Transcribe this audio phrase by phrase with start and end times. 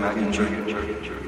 [0.00, 1.19] Mac injury.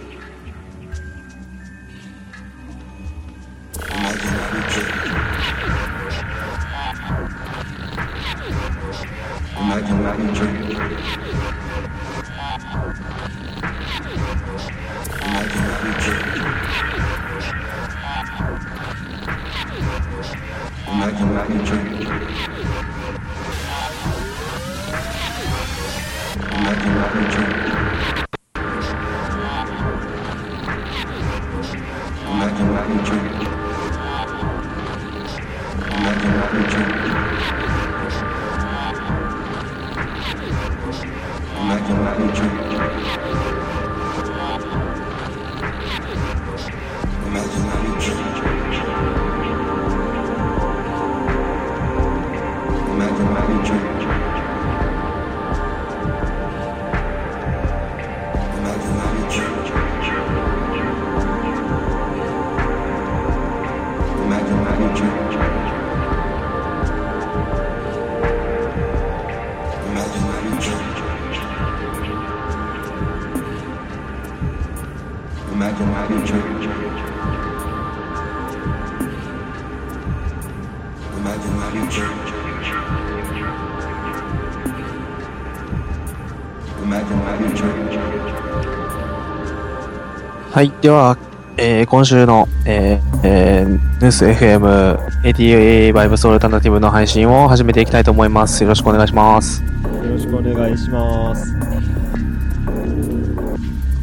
[90.52, 90.70] はい。
[90.82, 91.16] では、
[91.56, 93.68] えー今週の、えーえー、
[94.00, 98.62] ヌース FM80 バイブスオルタナティブの配信を始めていきたいと思います。
[98.62, 99.62] よろしくお願いします。
[99.62, 99.68] よ
[100.10, 101.54] ろしくお願いします。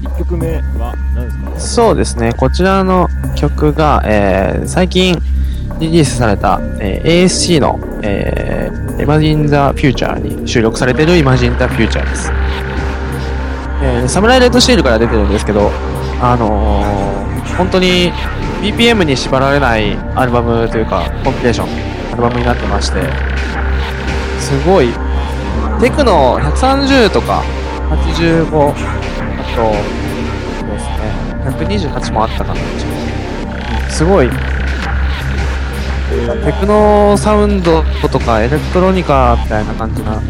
[0.03, 1.59] 1曲目は何ですか？
[1.59, 2.33] そうですね。
[2.33, 5.17] こちらの曲が、えー最近
[5.79, 12.31] リリースされた、えー ASC の、えー Imagine the Future に収録されている Imagine the Future です。
[13.83, 15.71] えーサムライレッドシールから出てるんですけど、
[16.21, 17.09] あのー
[17.59, 18.13] 本当に
[18.61, 23.01] BPM に縛られないアルバムというか、コンピレーション、アルバムになってまして、
[24.39, 24.87] すごい、
[25.81, 27.43] テクノ130とか
[27.89, 28.73] 85、あ
[29.57, 29.71] と、
[30.71, 32.63] ですね、128もあったかな、う
[33.87, 34.35] んすごい、テ
[36.61, 40.21] クノサウンドとかエレクトロニカみたいな感じな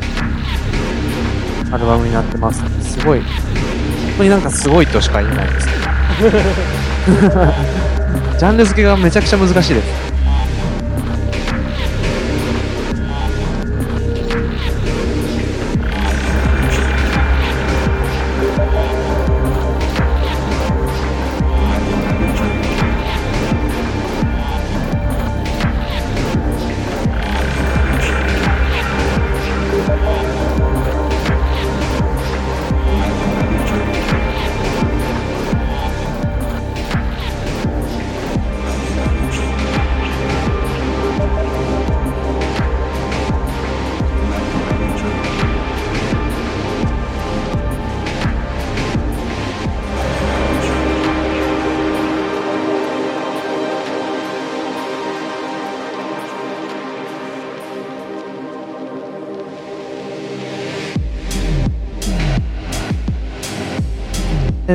[1.71, 2.63] アルバムになってます。
[2.81, 3.27] すごい、本
[4.17, 5.68] 当になんかすごいとしか言えないです。
[6.19, 10.08] ジャンル付けがめちゃくちゃ難しいです。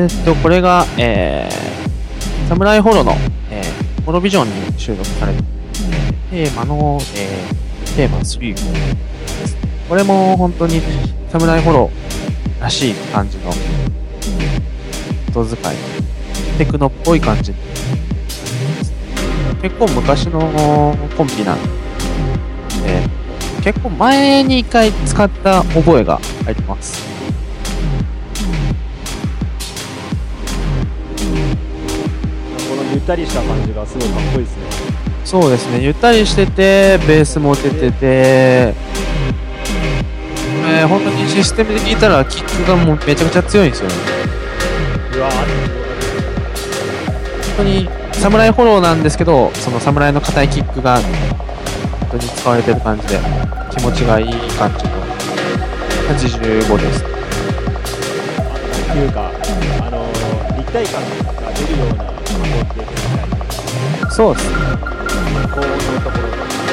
[0.05, 3.13] えっと、これが、えー、サムライホロの、
[3.51, 5.45] えー、ホロビジョンに収録されている、
[6.31, 8.57] テーマの、えー、テーマ3で
[9.47, 9.57] す。
[9.89, 10.83] これも本当に
[11.31, 11.91] サムライホロ
[12.61, 13.51] らしい感じの、
[15.31, 15.77] 音使い、
[16.59, 17.55] テクノっぽい感じ。
[19.63, 23.01] 結構昔のコンビなんで、
[23.63, 27.04] 結構前に一回使った覚えがあります。
[33.05, 34.63] ったりした感じがすごいかっこいいですね。
[35.25, 43.95] そうですね、ゆったりしてて、ベースも出てて、えー、本当にシステムで聞いたら、キックがもうめちゃくちゃ強いんですよね。
[45.17, 45.35] うわー
[47.57, 53.19] 本当に、サムライフォローなんですけど、そのサムライの硬いキックが、本当に使われてる感じで、
[53.71, 54.91] 気持ちがいい感じの
[56.15, 57.03] 85です。
[57.03, 57.07] っ
[58.93, 59.31] ていうか、
[59.81, 62.94] あのー、立体感が出るようなコードで、
[64.15, 64.55] そうですね。
[65.53, 66.64] 高音のところが。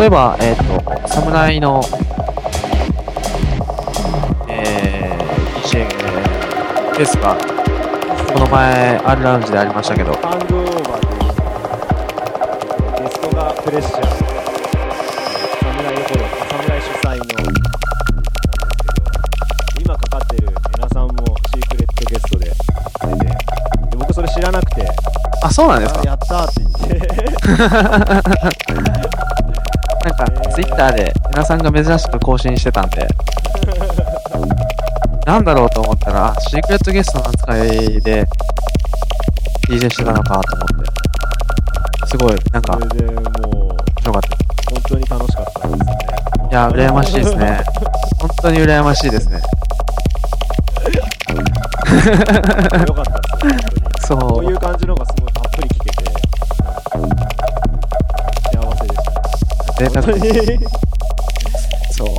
[0.00, 0.62] 例えば、えっ、と、
[1.08, 1.82] 侍の、
[4.48, 7.36] えー、DJ ですが、
[8.32, 11.06] この前、アルラウンジでありましたけど、ハングオーバー
[12.86, 14.06] というゲストがプレッシャー
[15.60, 17.24] 侍の頃侍主催の
[19.82, 21.12] 今かかってるエナさんも
[21.52, 22.46] シークレットゲストで。
[22.46, 24.88] 出てで僕それ知らなくて。
[25.42, 26.00] あ、そうなんですか。
[26.00, 27.00] あやったーって言っ
[28.48, 28.56] て
[30.60, 33.06] なんか、ツイッターで、皆さんが珍しく更新してたんで、
[35.26, 38.26] なんだろうと思ったら、あシークレットゲストの扱いで、
[39.68, 40.68] DJ してたのかと思っ
[42.02, 44.28] て、すごい、なんか、面それでもう白かった。
[44.70, 45.86] 本当に楽しかったですね
[46.50, 47.62] いや、羨ましいですね。
[48.20, 49.40] 本当に羨ましいですね。
[52.86, 53.56] よかったですね
[54.06, 55.06] そ本当に こうういう感じのが
[59.86, 60.58] した贅沢本当に
[61.92, 62.08] そう。
[62.08, 62.12] あ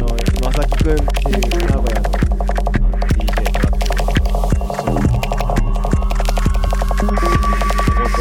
[0.00, 0.06] の、
[0.44, 2.10] まさきくんっていう名古屋の
[3.12, 5.16] DJ トラックを一緒に本
[8.12, 8.20] 当、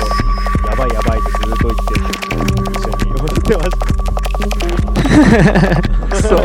[0.70, 1.94] やばいやばいってずっと言って、
[2.72, 3.86] 一緒に踊ってました。
[6.28, 6.40] そう。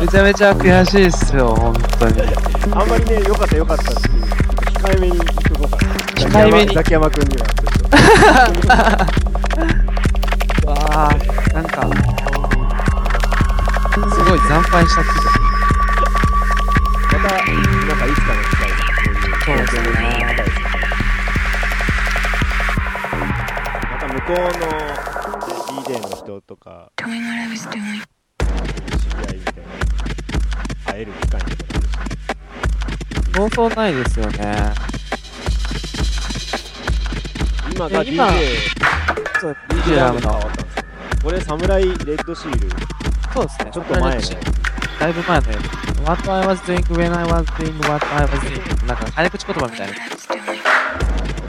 [0.00, 2.20] めちゃめちゃ悔しいっすよ、本当に。
[2.72, 4.24] あんまりね、良かった良かったっていう、
[4.74, 5.94] 控えめに言っとこうかな。
[6.44, 7.64] 控えめにザキヤマくんにはちょ
[9.06, 9.25] っと。
[14.70, 15.14] 敗した気分。
[17.12, 18.74] また、なんかいつかの機会に、
[19.44, 20.64] こういう経験をしたいですね
[23.90, 24.66] また向こうの
[25.82, 27.18] DJ の人とか.知り合
[29.32, 31.94] いみたいな、会える機会にもなるし、
[33.34, 34.74] そうそうないですよね。
[37.72, 38.16] 今が DJ、
[39.40, 40.40] そう、DJ ラムの。
[41.22, 42.68] これ、サムライレッドシール、
[43.34, 43.70] そうですね。
[43.72, 44.20] ちょっと前の。
[44.98, 45.60] だいぶ前のやつ。
[46.06, 48.86] What I was doing when I was doing what I was doing.
[48.86, 49.94] なんか早口言葉みたいな。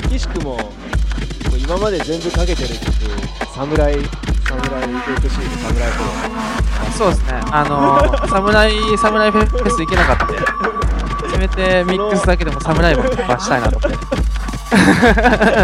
[0.10, 0.72] 岸くも、
[1.58, 2.84] 今まで全部かけてる曲、
[3.54, 3.96] サムライ、
[4.48, 7.42] サムライレッドシール、サムライフォそうですね。
[7.52, 10.38] あのー、サムライ、サムライフェス行けなかったんで、
[11.32, 13.98] せめてミックスだけでもサムライも出したいなと思って。
[13.98, 14.08] ー。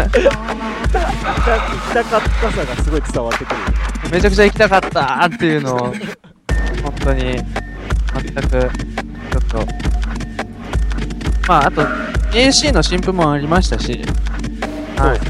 [0.04, 0.20] 行
[1.88, 3.56] きたかったさがすごい伝わってくる。
[4.12, 5.78] めちゃくちゃ行きたかったーっていうのを、
[6.82, 7.40] 本当に、
[8.34, 9.66] 全く、ちょっと、
[11.46, 11.82] まあ、あと、
[12.32, 14.02] AC の新譜もありましたし、
[14.96, 15.20] はい。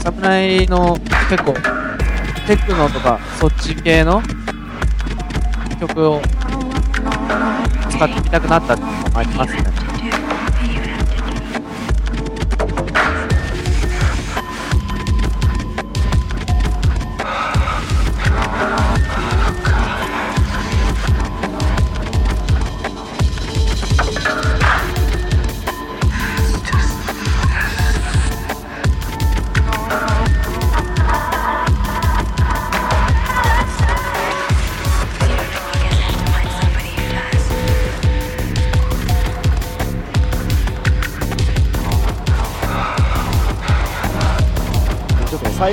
[0.00, 0.96] サムライの
[1.28, 1.52] 結構、
[2.46, 4.22] テクノとか、そっち系の
[5.80, 6.22] 曲を
[7.90, 9.83] 使ってみたくなったっていうのもありますね。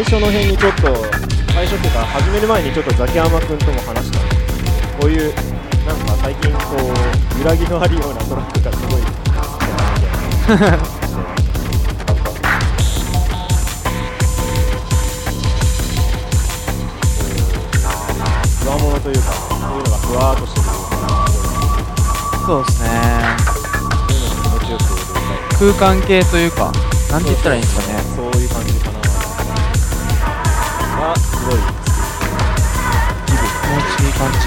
[0.04, 0.82] 最初の辺にちょっと、
[1.54, 5.34] 最初っていうか、始める前にちょっとザキヤマくんとも話したんですけどこういう、
[5.86, 6.58] なんか最近こ
[7.38, 9.44] う、揺らぎのあるようなトラックがすごい好きだな
[9.94, 10.78] みたいな。
[18.58, 20.66] ふわものというか、そういうのがふわーっとしてる
[22.48, 22.90] そうですね。
[24.10, 24.82] そういうのに気持ちよく。
[25.78, 26.72] 空間系というか、
[27.12, 28.01] なんて言ったらいいんですかね。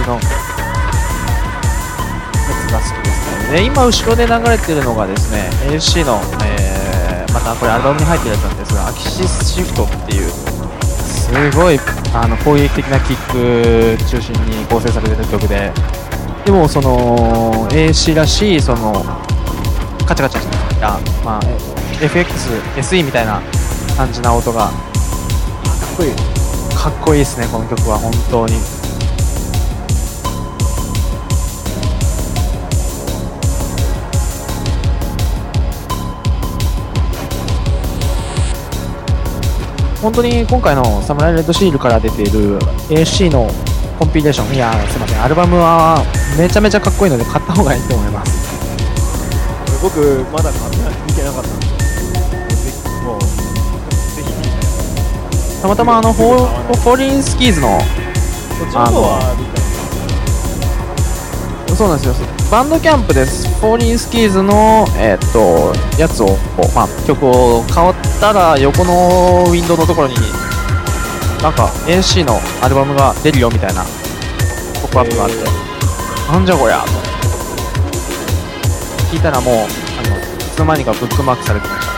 [0.06, 0.20] のや
[2.68, 3.58] つが好きですね。
[3.58, 11.78] で、今後ろで流れてるのがですね、AC の、えー、またこれアルバムに入ってるやつなんですが、アキシスシフトっていう、すごい
[12.14, 15.72] あの攻撃的なキック中心に構成されてる曲で、
[16.44, 18.92] でもその AC らしいその
[20.06, 21.40] カチャカチャした、まあ、
[22.02, 23.40] FX、SE みたいな
[23.96, 26.10] 感じな音がかっこいい。
[26.76, 28.83] かっこいいですね、この曲は本当に。
[40.04, 42.58] 本当に今回のサムライレッドシールから出ている
[42.90, 43.48] AFC の
[43.98, 46.04] コンピレーション、いや、すいません、アルバムは
[46.38, 49.80] めちゃめちゃかっこいいので買った方がいいと思います。
[49.82, 51.72] 僕、まだ買ってない見てなかったんで、ぜ
[52.70, 53.26] ひ、もう、ぜ
[54.22, 57.84] ひたまたまあの、フォーフォーリンスキーズの、こ
[58.68, 59.34] っちの方は
[61.74, 62.33] そうなんですよ。
[62.54, 63.48] バンドキャンプです。
[63.58, 66.36] フォーリンスキーズの、えーっと、やつを、
[66.72, 70.14] まあ、曲を変わったら、横のウィンドウのところに、
[71.42, 73.82] なんか AC のアルバムが出るよみたいな、
[74.82, 75.36] ポップアップがあって、
[76.30, 76.90] なんじゃこりゃと。
[79.10, 79.68] 聞いたらもう、あの、い
[80.54, 81.88] つの間にかブックマークされてまし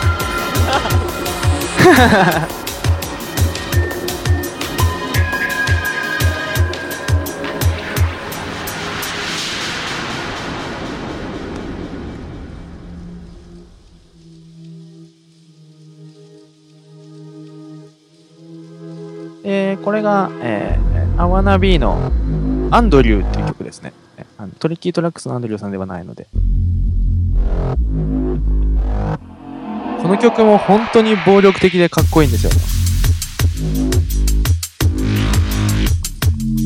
[2.49, 2.56] た。
[19.97, 22.11] れが、えー、アワナビーの
[22.71, 23.93] アンドリューっていう曲ですね。
[24.37, 26.27] あのトリッキートラックスのアンドリューさんではないので。
[30.01, 32.51] この曲も本当に暴力的でかっこいいんですよ。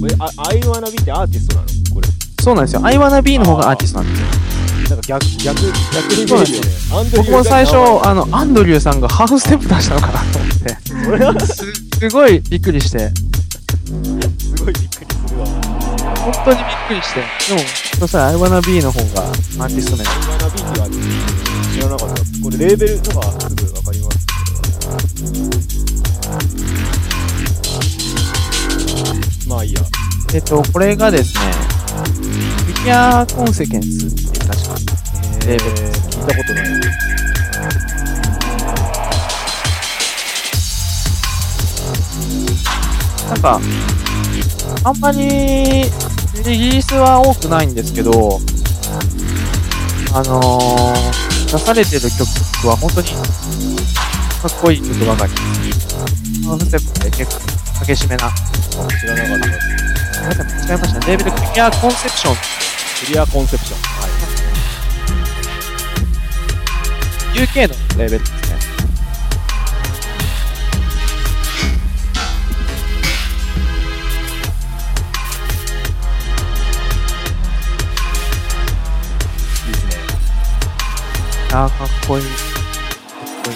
[0.01, 1.67] なえあアイワナビってアーティストなの？
[1.93, 2.07] これ
[2.41, 2.81] そうなんですよ。
[2.85, 4.27] I wanna be の方がアーティストなんですよ。
[4.89, 5.63] なんか逆逆逆
[6.13, 13.11] に見えるよねアンドリュー僕も最初、があの、アンドリューさんがハーフステップ出したのかなと思って、 すすごいびっくりして、
[13.91, 15.45] ごいびっくりするわ。
[15.45, 17.59] 本当にびっくりして、でも、
[17.99, 20.03] そしたら I wanna be の方がアーティスト名。
[20.03, 21.13] アイワナビってアーティス
[21.45, 24.17] ト知らなかったこれレーベルとかすぐわかります
[29.47, 29.81] まあいいや。
[30.33, 31.41] えっと、これがですね、
[32.65, 34.73] フィギュアコンセケンスって確か。
[35.45, 35.69] レーベル
[36.09, 36.71] 聞いたことない
[43.31, 43.61] なんか、
[44.83, 45.23] あんまり、リ
[46.43, 48.41] リースは多くないんですけど、
[50.13, 55.31] あのー、出されてる曲は本当にかっこいい曲ばかり。
[56.43, 57.39] ハーフステップで結
[57.79, 58.29] 構激しめな。
[58.99, 59.63] 知らなかったです
[60.21, 61.07] なさい間違えました。
[61.07, 62.35] レーベルフィギュアコンセプション。
[63.01, 64.07] クリアコンセプションは
[67.35, 68.40] い UK のレーベルです
[81.53, 82.23] あーかっこいい。
[82.23, 82.31] かっ
[83.43, 83.53] こい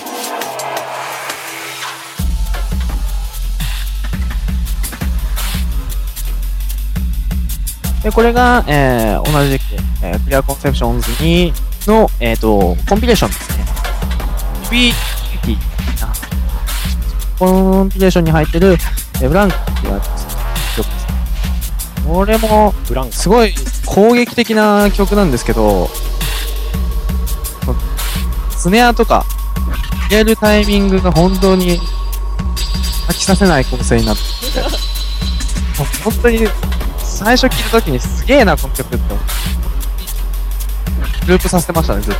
[8.01, 8.03] い。
[8.03, 9.63] で、これが、えー、同じく、
[10.03, 11.53] えー、クリアコンセプションズに、
[11.87, 13.65] の、えっ、と、コンピレーションですね。
[14.69, 14.93] ビー
[15.45, 15.57] ティ
[16.05, 16.13] あ
[17.39, 18.73] コンピレーションに入ってる、
[19.21, 21.07] えーブランクっていうアーティストの曲です
[22.03, 22.13] ね。
[22.13, 23.53] これも、ブランクすごい
[23.85, 25.89] 攻撃的な曲なんですけど、
[28.65, 29.23] スネアとか、
[30.09, 31.79] 入れるタイミングが本当に
[33.07, 34.21] 飽きさせない構成になって
[34.53, 34.69] て、もう
[36.03, 36.39] 本当に
[36.97, 39.31] 最初聞いた時にすげえな、この曲って思って。
[41.27, 42.19] ループさせてましたね、ずっと。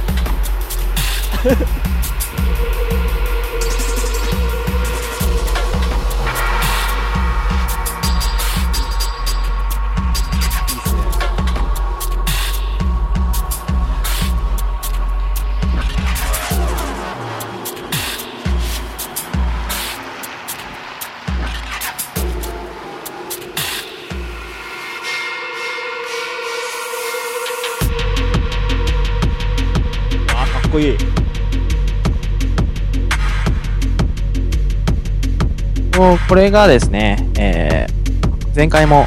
[36.35, 39.05] これがですね、えー前回も、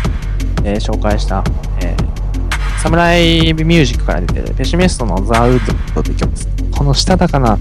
[0.65, 1.45] えー紹介した、
[1.83, 6.49] えーサムライミュージックから出てるペシミストのザ・ウッドという曲です。
[6.75, 7.59] このしたたかな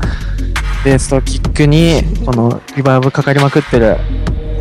[0.86, 3.98] ベースとキックに、このリバーブかかりまくってる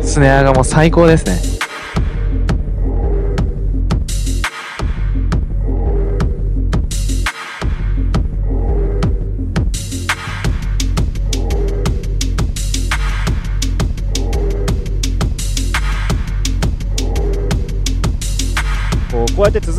[0.01, 1.56] スネアがもう最高ですね。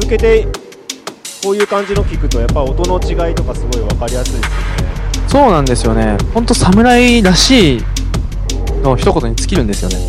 [0.09, 0.47] けて
[1.43, 4.89] こういう感じの聞くとやっぱ音の違いとかすごい分かりやすいですよね
[5.29, 6.17] そうなんですよね。
[6.33, 7.83] ほんと侍らしい
[8.83, 9.99] の一言に尽きるんですよね。
[9.99, 10.05] め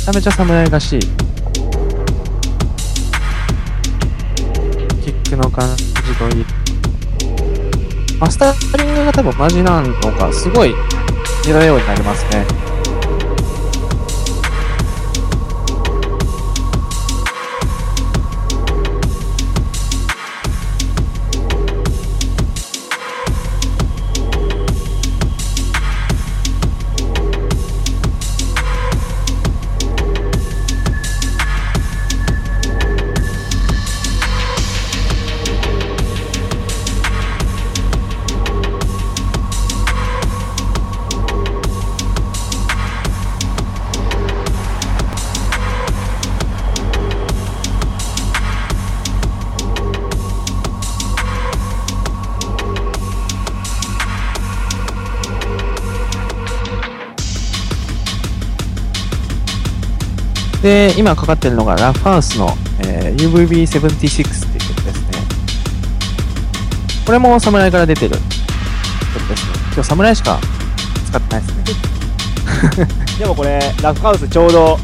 [0.00, 1.00] ちゃめちゃ侍らしい。
[1.00, 1.06] キ
[5.10, 5.82] ックの感じ
[6.18, 6.44] といい。
[8.20, 10.74] マスタリングが多分同じなのか、すごい
[11.46, 12.67] 似たようになりますね。
[60.98, 62.48] 今かかってるのがラフハウスの、
[62.80, 65.18] えー UVB76 っていう曲ですね。
[67.06, 69.52] これも侍から出てる曲ですね。
[69.74, 70.40] 今日侍しか
[71.06, 72.88] 使ってないですね。
[73.20, 74.76] でもこれラフハウスちょうど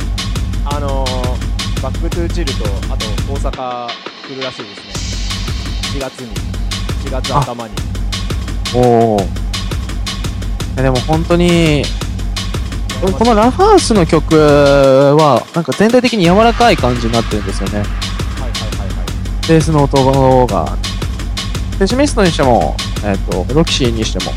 [0.65, 3.89] あのーバックトゥーチルとあと大阪
[4.29, 6.35] 来るらしいですね4月に
[7.07, 7.75] 4月頭に
[8.75, 9.21] おお。
[10.77, 11.85] でも本当に、
[13.13, 17.79] このラフハウスの曲は、なんか全体的に柔らかい感じになってるんですよね。
[17.79, 20.77] はいはいはいはいベースの音が。
[21.79, 24.33] ペシミストにしても、えっ、と、ロキシーにしても、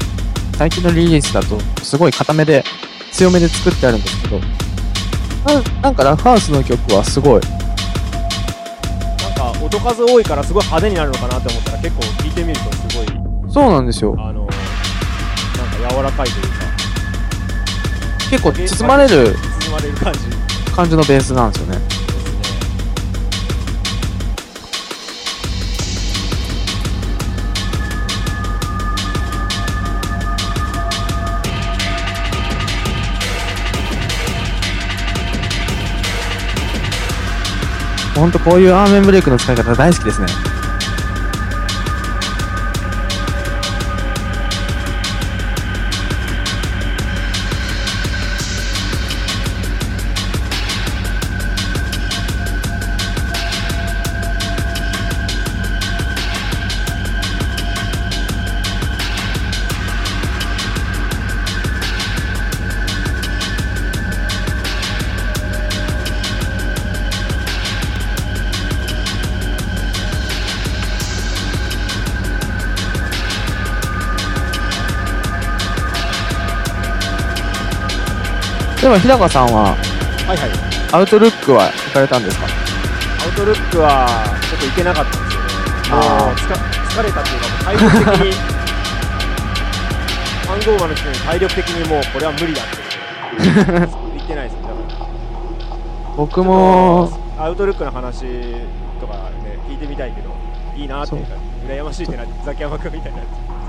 [0.57, 2.63] 最近のリリースだと、すごい固めで、
[3.11, 13.07] 強めで作ってあるんですけど、ななんかラフハウスの曲はすごい、なんか音数多いからすごい派手になるのかなって思ったら結構聞いてみるとすごい
[13.51, 14.15] そうなんですよ。
[14.17, 14.57] あのー
[15.57, 16.66] なんか柔らかいというか
[18.29, 20.19] 結構包まれる包まれる感じ
[20.75, 21.97] 感じのベースなんですよね。
[38.15, 40.27] ほんとこういうアーメンブレイクの使い方大好きですね。
[78.87, 80.49] でも日高さんは、はいはい。
[80.93, 82.45] アウトルックは行かれたんですか？
[82.47, 84.07] アウトルックは
[84.47, 85.41] ちょっといけなかったんですよ。
[85.43, 85.49] ね
[85.91, 88.31] あ疲れたっていうかもう体力的に
[90.47, 92.77] ハンゴーバーの人に体力的にもうこれは無理だって。
[94.15, 95.07] 言ってないですよだから。
[96.15, 98.21] 僕も、アウトルックの話
[99.01, 100.29] とかね聞いてみたいけど
[100.77, 101.33] いいなっていうか
[101.67, 103.17] 羨ましいってなってザキヤマ君みたいな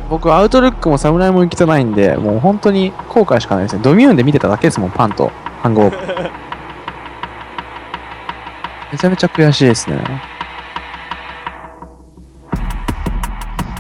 [0.09, 3.83] 僕アウトルックも侍も行きてないんで、もう本当に後悔しかないですね。
[3.83, 5.31] ドミューンで見てただけですもん、パンと、
[5.63, 5.91] 飯盒。
[8.91, 9.99] めちゃめちゃ悔しいですね。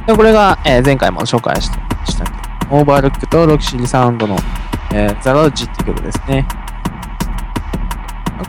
[0.07, 1.79] でこれが、えー前回も紹介した、
[2.11, 2.25] した
[2.71, 4.37] オーバールックとロキシリサウンドの、
[4.93, 6.47] えーザ・ロッジっていう曲ですね。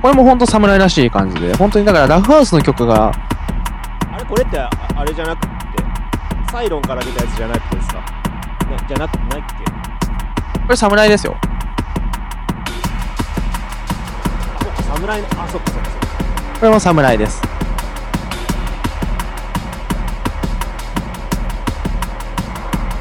[0.02, 3.12] これも本当侍らしい感じで、本当にだからラフハウスの曲が、
[4.12, 4.70] あれこれってあ
[5.06, 5.59] れじゃなくて
[6.52, 8.04] サイロンから出たやつじゃなくてですかな
[8.88, 9.64] じゃなくないっけ？
[10.62, 11.38] これ侍ですよ。
[11.42, 11.46] あ
[14.60, 16.08] そっか侍のあそっかそっかそっか
[16.60, 17.42] これも侍です。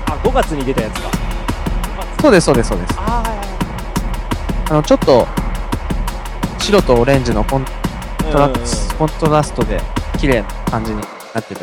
[0.07, 1.11] あ5月に出たやつか
[2.21, 2.95] そうです、そうです、そうです。
[2.99, 3.49] ああはいはい
[4.71, 5.27] あの、ちょっと、
[6.59, 7.69] 白とオレンジのコンは
[8.29, 8.51] いトラ
[8.99, 9.81] コントラストで
[10.19, 11.01] 綺麗な感じに
[11.35, 11.61] なってる。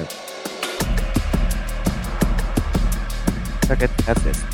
[3.68, 4.46] だけやつです。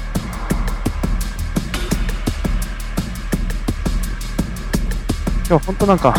[5.47, 6.13] 今日ほんとなんか、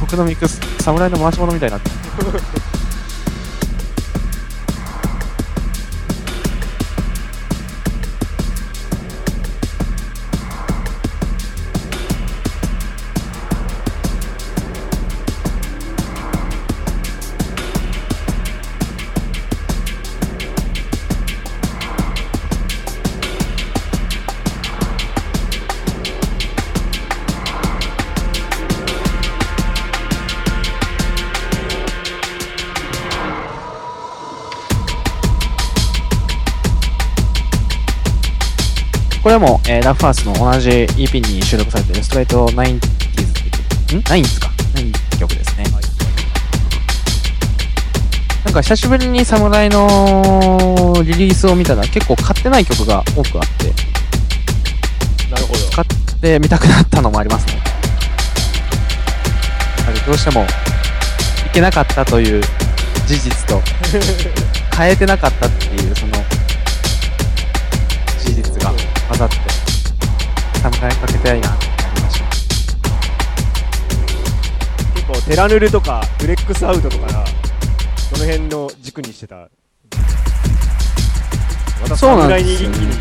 [0.00, 1.90] 僕のミックス、侍の回し物みたいになって
[39.74, 45.64] えーラファースの同じ EP に収録されているストレート 90s っていう曲、ん ?9s か？9って曲ですね。
[48.44, 53.72] なんか久しぶりに侍のリリースを見たら結構買ってない曲が多くあって、
[55.28, 57.54] なるほど買ってみたくなったのもありますね。
[57.54, 57.60] や
[59.82, 60.46] っぱりどうしてもい
[61.52, 62.40] けなかったという
[63.08, 63.60] 事実と、
[64.78, 66.12] 変えてなかったっていうその
[71.24, 71.56] たいなま
[72.10, 72.26] した。
[74.94, 77.24] 結構テラヌルとかフレックスアウトとかな
[77.96, 79.48] その辺の軸にしてた
[81.82, 82.94] またそうなん侍に一気に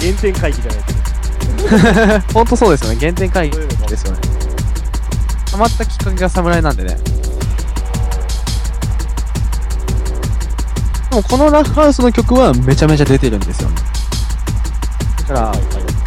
[0.00, 2.96] 原点回帰じゃないけど本当そうですよね。
[2.98, 4.18] 原点回帰ですよね。
[5.50, 6.96] ハマったきっかけが侍なんでね。
[11.10, 13.68] でもこのラフハウスの曲はめちゃめちゃ出てるんですよ。
[15.18, 15.54] だから、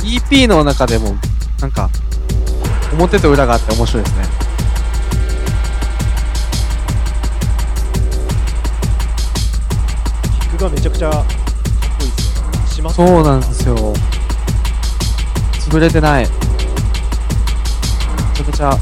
[0.03, 1.15] EP の中でも、
[1.61, 1.89] なんか、
[2.93, 4.25] 表と裏があって面白いですね。
[10.39, 11.33] キックがめちゃくちゃかっこ
[12.03, 12.67] いいですよね。
[12.67, 13.93] しまそうなんですよ。
[15.69, 16.27] 潰れてない。
[16.27, 16.29] め
[18.35, 18.77] ちゃめちゃ、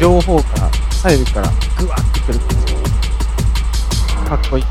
[0.00, 2.78] 両方から、左右から、グワッてくるんですよ。
[4.26, 4.64] かっこいい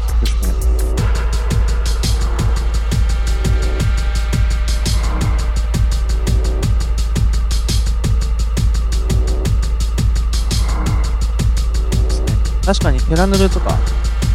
[12.70, 13.72] 確かにテラヌルとか、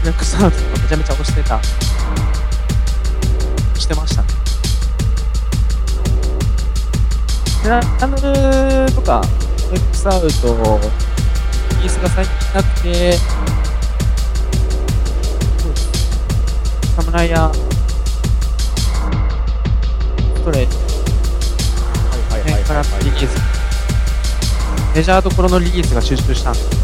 [0.01, 1.63] フレックスアウトとかめちゃめちゃ押してた。
[3.79, 4.29] してましたね。
[7.63, 8.17] テラヌ
[8.87, 9.23] ルとか、
[9.69, 10.29] フレックスアウト、
[11.81, 13.17] ピースが最近なくて、
[16.97, 17.53] サムライや、
[20.35, 20.77] ストレート
[22.35, 23.39] はいはいはいねからはいリリース。
[24.93, 26.84] メジャーどころのリリースが集中したんで、ちょっと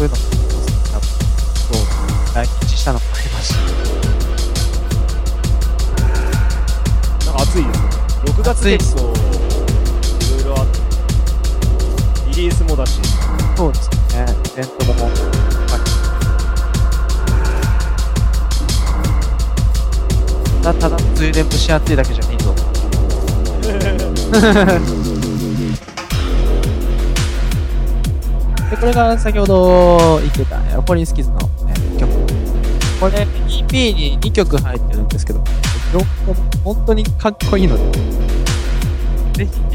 [0.00, 0.24] そういうのも、
[0.94, 1.04] 多分
[1.52, 1.80] そう、
[2.34, 3.56] 来日したのもありますし、
[7.26, 7.84] なんか暑いですね。
[8.24, 9.04] 6月結構、い
[10.32, 10.78] ろいろあって、
[12.30, 12.98] リリースもだし、
[13.58, 15.10] そうですね、イベントも、は
[20.60, 22.54] い、ただただ、ついで蒸し暑いだけじゃねえぞ。
[28.70, 32.12] で、これが先ほど言ってた、エロポリンスキズの、えー曲。
[33.00, 35.42] これ、EP に2曲入ってるんですけど、
[35.92, 36.34] 両方
[36.74, 39.69] 本当にかっこいいので、ぜひ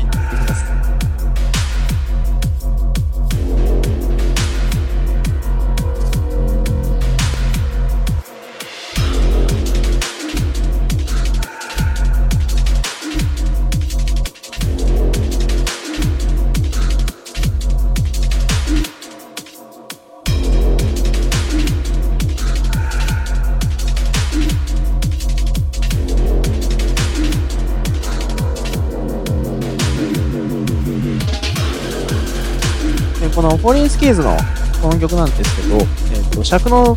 [34.06, 34.38] キーズの
[34.84, 36.96] この曲なんですけど、えっと尺の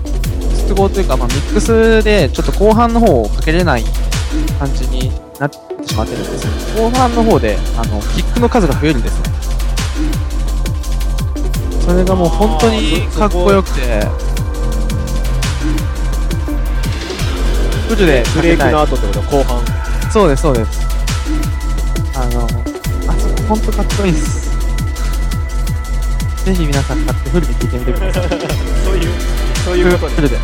[0.68, 3.84] 都合というか、まあ、ミックスでちょっと後半の方をかけれない
[4.58, 5.56] 感じになって
[5.88, 9.28] しまってるんですよ後半の方であのキックの数が増えるんですね
[11.80, 14.04] それがもう本当にかっこよくて
[17.88, 20.10] フルでブレイクの後ってことは後半。
[20.12, 20.86] そうです、そうです。
[22.14, 22.42] あの、
[23.10, 24.47] あそこほんとかっこいいです。
[26.48, 28.28] ぜひ皆さん買ってフルで聴いてみてください。
[28.82, 29.10] そういう、
[29.66, 30.14] そういうことで。
[30.14, 30.38] フルで。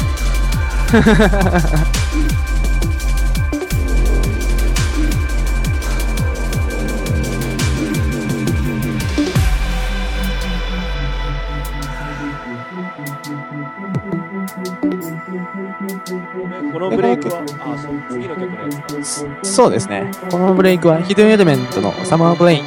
[16.71, 18.69] このブレイクは、あ、そう、次の曲のや
[19.03, 19.39] つか。
[19.43, 20.11] そうですね。
[20.31, 22.65] このブレイクはヒドゥンエレメントのサマーブレイン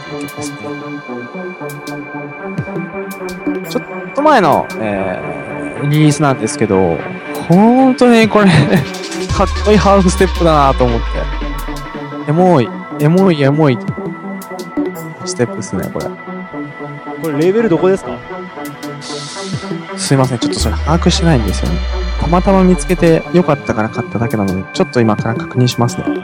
[4.27, 6.97] 前の、えー、リリースなんですけど、
[7.49, 8.45] 本当にこれ、
[9.35, 11.05] かっこいいハーフステップだなと思って。
[12.29, 13.77] エモい、エモい、エモい、
[15.25, 16.05] ステップですね、これ。
[17.21, 18.11] これレーベルどこですか？
[19.95, 21.79] すいません、ちょっとそれ把握してないんですよね。
[22.21, 26.03] たまたま見つけてよかったから買っただけなので、ちょっと今から確認しますね。
[26.05, 26.17] いやい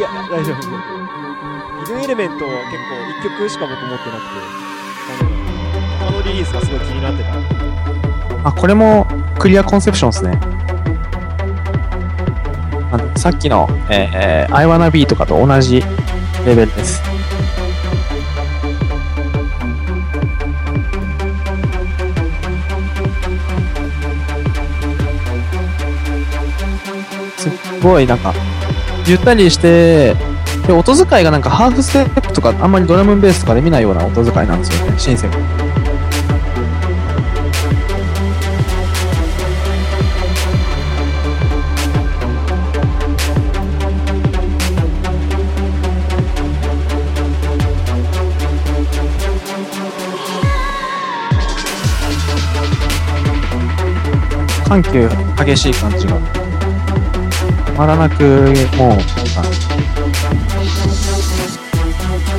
[0.00, 0.56] や、大丈夫。
[1.84, 2.48] ヒドゥンエレメント結構
[3.28, 4.77] 1曲しか僕持ってなくて、
[6.38, 8.48] リースがすごい気になってた。
[8.48, 9.06] あ、これも
[9.38, 10.38] クリアコンセプションですね。
[12.90, 15.82] あのさっきの、えー、I wanna be とかと同じ
[16.46, 17.02] レベルです。
[27.36, 28.32] すっごいなんか、
[29.06, 30.14] ゆったりして、
[30.66, 35.67] で、音使いがなんかハーフステップとかあんまりドラムベースとかで見ないような音使いなんですよね、シンセが。
[54.68, 55.08] 緩急
[55.44, 56.18] 激しい感じが
[57.66, 58.22] たまらなく
[58.76, 59.02] もうなんか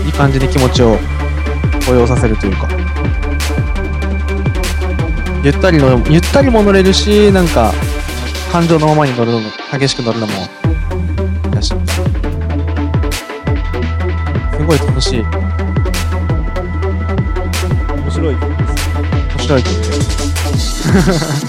[0.05, 0.97] いい感じに気持ちを
[1.85, 2.67] 高揚させるというか
[5.41, 7.73] ゆったりの、ゆったりも乗れるし、なんか、
[8.51, 10.33] 感情のままに乗るのも、激しく乗るのも、
[11.49, 11.69] だし。
[11.69, 11.75] す
[14.65, 15.21] ごい楽しい。
[17.95, 18.43] 面白い面
[19.39, 19.93] 白い曲で
[20.59, 21.48] す。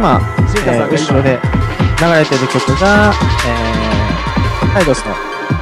[0.00, 0.18] 今、
[0.66, 1.38] えー後ろで
[2.00, 3.12] 流れてる曲が、
[3.46, 5.14] えー、タイドスの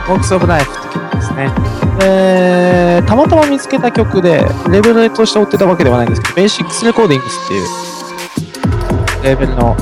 [0.07, 1.51] Walks of Life って曲ですね。
[1.99, 9.77] で、たまたま見つけた曲で、レベルとして追ってたわけではないんですけど、Basics Recordings っていうレーベルの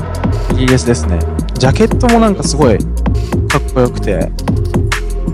[0.55, 1.19] リリースですね。
[1.53, 4.31] ジャケットもなんかすごいかっこよくて、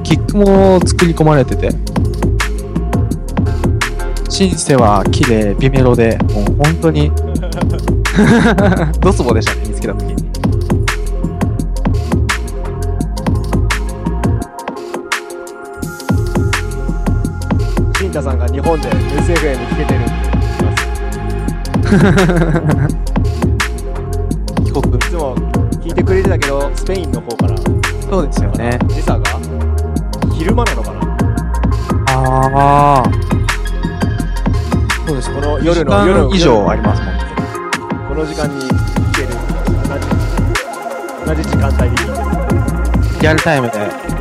[0.04, 1.70] キックも作り込まれてて、
[4.28, 7.10] シンセは綺麗、ビメロで、もう本当に
[9.00, 10.16] ドツボでしたね、見つけたときに。
[17.98, 20.12] シンタさんが日本で SFM 聞けてるって
[20.60, 20.78] 言ま
[22.88, 22.94] す
[24.64, 24.96] 帰国。
[24.96, 25.36] いつも
[25.82, 27.64] 聞いてくれてたけどスペインの方からそ
[28.20, 28.78] うですよね。
[28.90, 29.24] 時差が
[30.36, 31.00] 昼間なのかな？
[32.10, 33.06] ああ。
[35.08, 35.34] そうです。
[35.34, 37.24] この夜の2時間夜の以上ありますもんね。
[38.14, 38.76] この時間に行
[39.12, 39.30] ける。
[39.90, 40.06] 同じ
[41.26, 42.12] 同じ時間帯で聞いて
[43.16, 43.22] る。
[43.22, 44.13] リアルタイムで、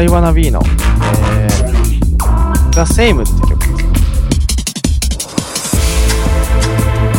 [0.00, 0.62] I Wanna Be の、
[1.36, 3.84] えー、The Same って曲です。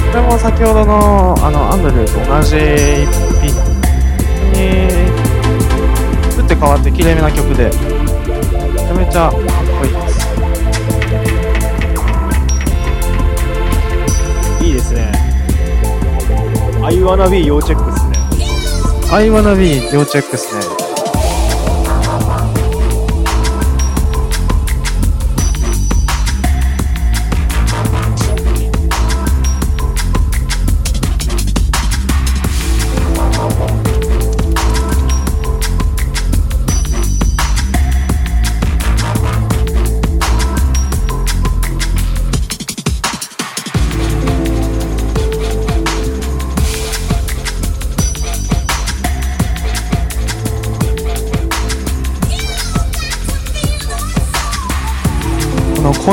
[0.09, 3.05] これも先ほどのあのアンドルーと同じ一
[3.39, 3.53] 品
[4.53, 4.89] に
[6.39, 9.41] 打って変わって綺麗めな曲でめちゃめちゃかっ
[9.77, 10.25] こいいです。
[14.65, 15.11] いいですね
[16.83, 18.17] I wanna be 要チェックっすね
[19.13, 20.80] I Wanna Be 要チェックですね。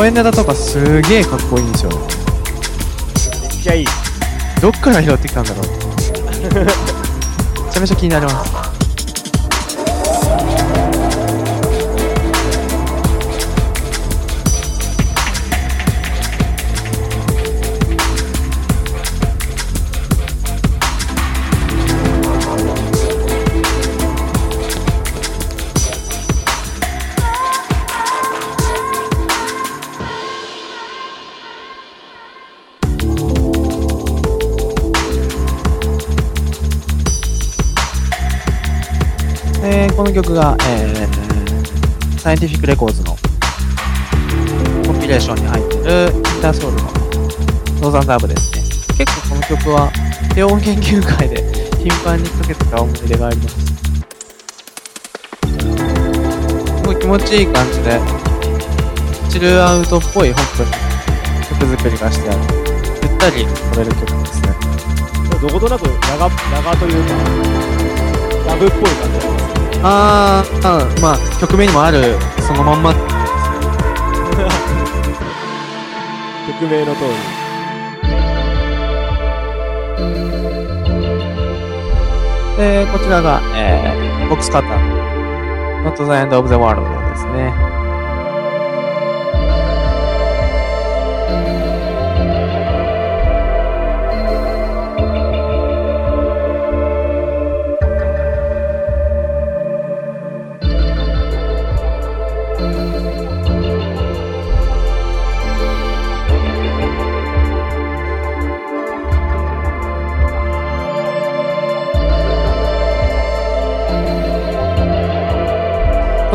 [0.09, 1.90] この声ネタとかすげえかっこいいんですよ。
[1.90, 3.87] めっちゃいい
[4.62, 5.64] どっから拾ってきたんだろう。
[7.66, 8.68] めちゃめちゃ気になります。
[40.09, 43.14] の曲が、えー、サイエンティフィックレコーズの
[44.87, 45.83] コンピレーションに入ってる
[46.16, 46.85] インターソウルの
[47.83, 48.62] ノーザンダーブですね。
[48.97, 49.92] 結構この曲は
[50.35, 51.44] 低音研究会で
[51.77, 53.66] 頻繁にかけてた思い出があります。
[56.81, 58.01] すごい気持ちいい感じで、
[59.29, 60.71] チルアウトっぽい本当に
[61.61, 62.40] 曲作りがしてある。
[63.03, 64.49] ゆったり乗れる曲ですね。
[65.42, 67.14] どことなくラガラガというか
[68.47, 72.93] ラブっぽい感じがありますねあー、あーまあ曲名にもあるそのまんま
[76.47, 77.09] 曲名の通り
[82.59, 84.99] で、こちらが、えー、ボックスカッター。
[85.85, 87.68] Not the End of the World ですね。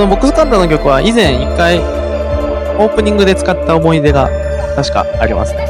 [0.03, 4.29] のボックスカッターの曲は以前一回オープニングで使った思い出が
[4.75, 5.65] 確かありますね。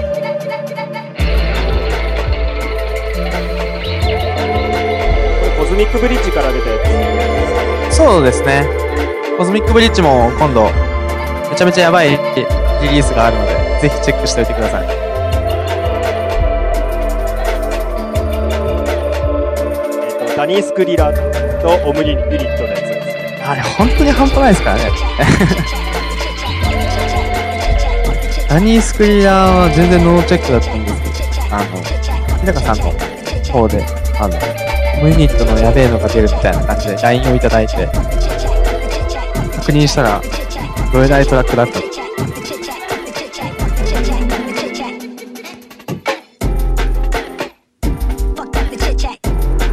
[5.39, 8.65] これコズミックブリッジから出たやそうですね。
[9.37, 10.63] コズミックブリッジも今度
[11.51, 14.87] めちゃめちゃやばいリリースがあるので、ぜひチェックしておいてください。
[14.87, 14.91] つ、
[20.01, 21.13] えっとダニース・クリラ
[21.61, 22.72] とオムリユニットです
[23.45, 24.91] あれ本当に半端ないですからね。
[28.47, 31.65] ダニー・スクリラーは全然ノーチェックだったんですけど、あの、
[32.39, 32.93] 日高さんの
[33.51, 33.83] 方で、
[34.19, 34.37] あの、
[35.01, 37.89] ムユニットのやべえのが出るみたいな感じで LINE をいただいて、
[39.55, 40.21] 確認したら、
[40.93, 41.79] どえらいトラックだった。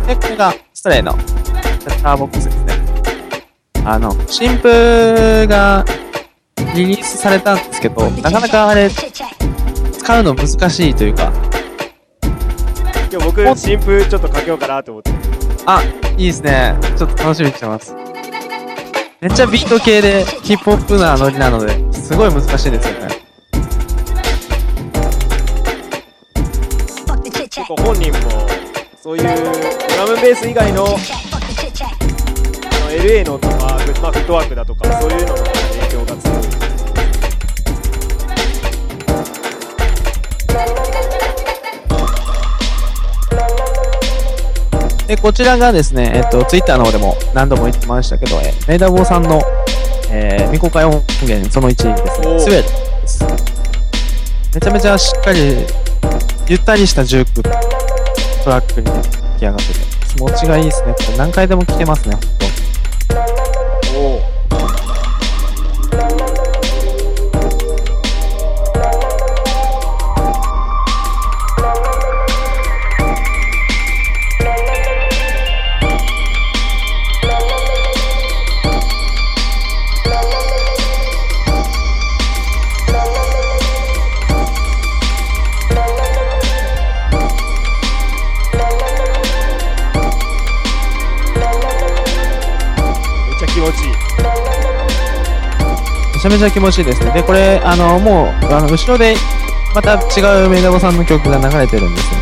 [0.07, 2.80] で、これがストレイのセンターボックスですね。
[3.85, 5.85] あの、新譜が
[6.75, 11.33] リリースされたんですけど、なかなかあれ、使うの難しいというか、
[13.11, 15.11] 今日僕新風ちょっとかけようかなと思って
[15.67, 15.83] あ、
[16.17, 16.77] いいですね。
[16.97, 17.95] ちょっと楽しみにしてます。
[19.21, 23.09] めっちゃビート系でヒップホップなノリなので、すごい難しいですよね。
[27.51, 28.19] 結構本人も
[29.03, 30.97] そういうドラムベース以外のあの
[32.91, 33.39] LA の
[34.01, 35.53] まあ、フットワークだとかそういうのの影
[35.93, 36.41] 響が強い
[45.11, 49.43] で、こちらがですね、えっと、ツイッターの方でも何度も言ってましたけど、えメイダボーさんの、
[50.13, 53.25] えー未公開音源その1ですね、スウェードです。
[54.55, 55.67] めちゃめちゃしっかり、
[56.49, 59.81] ゆったりしたジュークトラックに出来上がってて、
[60.15, 60.95] 気持ちがいいですね。
[60.95, 62.50] これ何回でも聴けますね、ほん
[96.31, 97.11] めちゃ気持ちいいですね。
[97.11, 99.17] で、これ、あの、もう、あの、後ろで、
[99.75, 102.21] また違うメイダボさんの曲が流れてるんですね。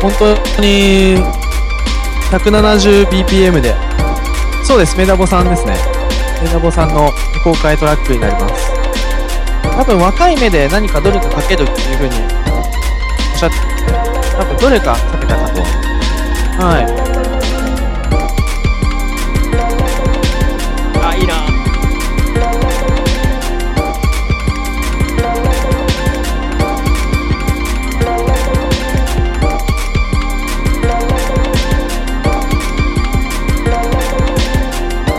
[0.00, 1.18] 本当に、
[2.30, 3.74] 170bpm で、
[4.64, 5.76] そうです、メダボさんですね。
[6.42, 7.10] メダボさんの
[7.44, 8.77] 公開トラックになります。
[9.78, 13.56] 多分若い目で何かどれかかけるっていう風におっしゃって
[14.36, 15.62] 多分どれかかけたかと。
[16.60, 16.84] はい。
[21.00, 21.46] あいいな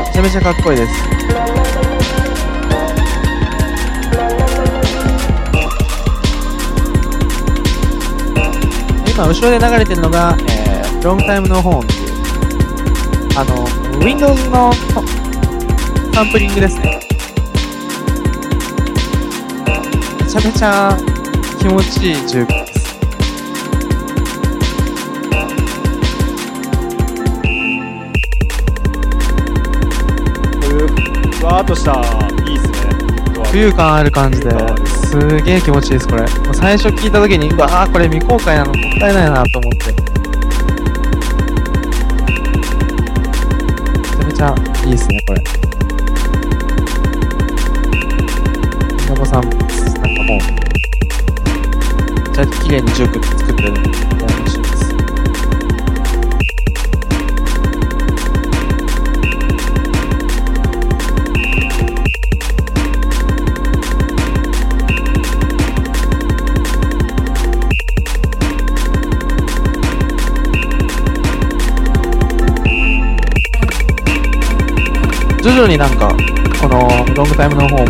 [0.05, 1.18] めちゃめちゃかっこいいです。
[9.19, 13.65] 今、後ろで流れてるのが、えー、Long Time No Horn っていう、あの、
[13.99, 14.71] Windows の
[16.13, 17.01] サンプリングですね。
[20.33, 20.97] ゃめちゃ
[21.59, 22.97] 気持ちいい重機です。
[31.41, 31.91] ふわーっとした。
[32.49, 32.73] いいっすね。
[33.51, 36.21] 浮遊感ある感じで、すげえ気持ちいいです、これ。
[36.21, 39.91] もう最初聞いた時に、うわあ、これ未公開なのもったいないなと思って。
[44.23, 45.41] めちゃめちゃいいですね、これ。
[49.01, 53.73] みなこさん、なんかもう、めっちゃ綺麗にジューク作ってる
[75.49, 76.15] 徐々になんか、
[76.61, 77.85] このロングタイムの方も、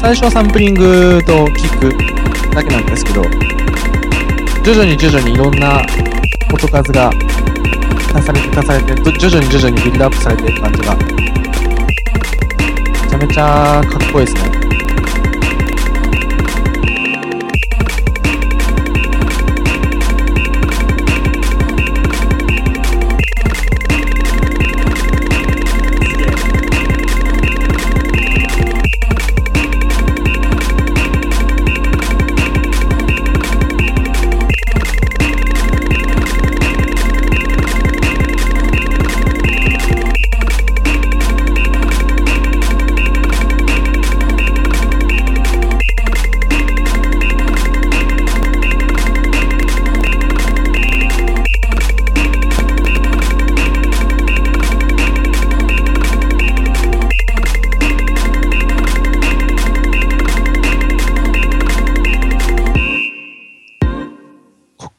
[0.00, 1.96] 最初はサンプリングとキック
[2.52, 3.22] だけなんですけど、
[4.64, 5.86] 徐々に徐々にいろんな
[6.52, 7.12] 音数が
[8.12, 11.04] 足されて足されて、徐々に徐々にビルドアップされていく感じが、め
[13.08, 14.55] ちゃめちゃかっこいいですね。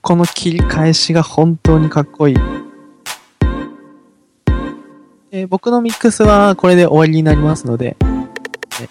[0.07, 2.35] この切り返しが本当にかっこいい。
[5.31, 7.97] えー僕のミックスはこれで終わりになりますので、
[8.79, 8.89] ね、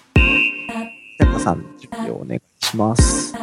[1.39, 3.35] さん、準備をお願いします。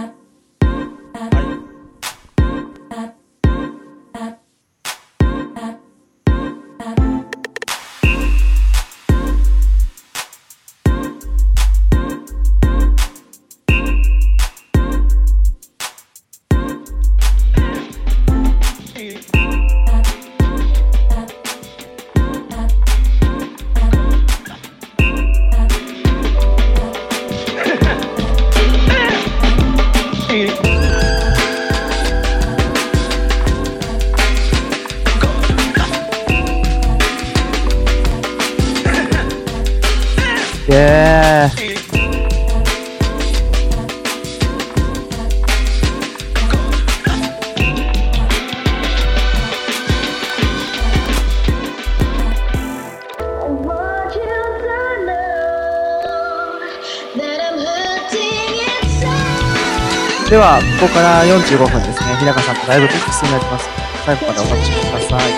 [60.83, 65.31] ここから45分ですね、日高さんとライブミックスになりますので、最後までお楽しみください。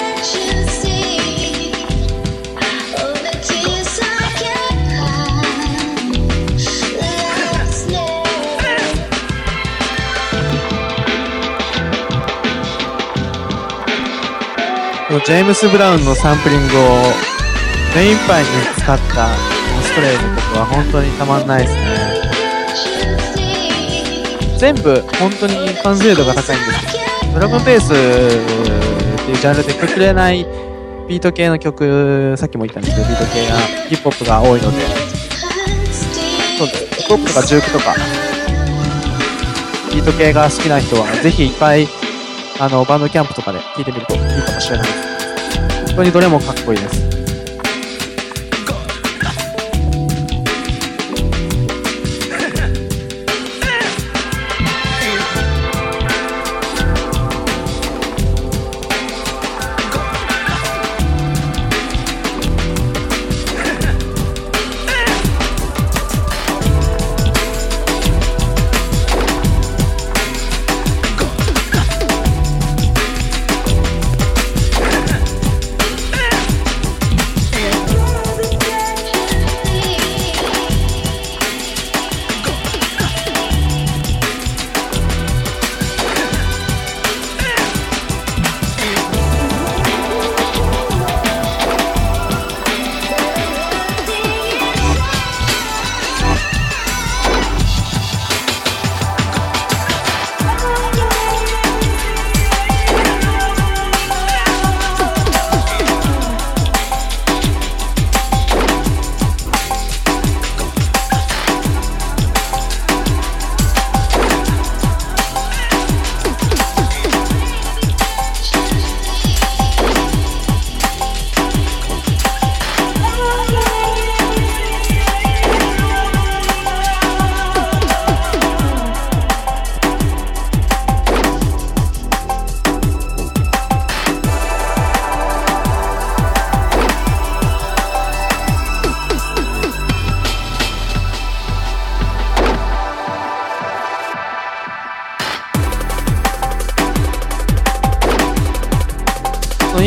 [15.26, 16.80] ジェームス・ブラウンのサンプリングを
[17.96, 19.28] 目いっぱいに使った
[19.84, 22.14] ストレイの曲は本当にたまんないですね。
[24.58, 27.01] 全部本当に完成度が高いんですよ。
[27.34, 30.45] ドラムベースっていうジャンルでくくれない
[31.08, 33.58] ビート系の曲、さっきも言ったんですけど、ビート系や
[33.89, 34.78] ヒップホップが多いので、
[36.58, 37.01] そうです。
[37.01, 37.95] ヒップホップとかジュークとか、
[39.93, 41.88] ビート系が好きな人は、ぜひ一回、
[42.60, 45.06] あの、バンドキャンプとかで聴いてみるといいかもしれないです。
[45.88, 47.14] 本当にどれもかっこいいです。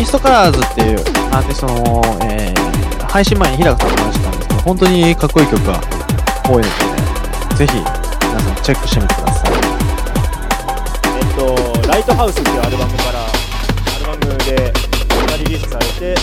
[0.09, 0.99] ストカラーズっていう
[1.31, 2.59] アーティストの、えー
[3.09, 5.81] 配信前に日高さんと話したんですけど、本当にかっこいい曲が
[6.45, 6.69] 多いので、ね、
[7.57, 9.53] ぜひ皆さんチェックしてみてください。
[11.17, 14.73] えっと、ライトハウスっていうアルバムから、アルバムで
[15.39, 16.15] リリースされて、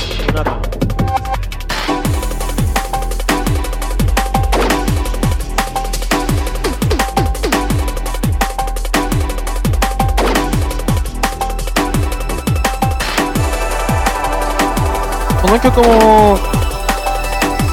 [15.65, 16.35] 曲も、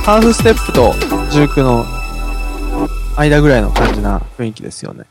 [0.02, 0.94] ハーフステップと
[1.30, 1.84] ジュークの
[3.18, 5.04] 間ぐらいの感じな雰囲気ですよね。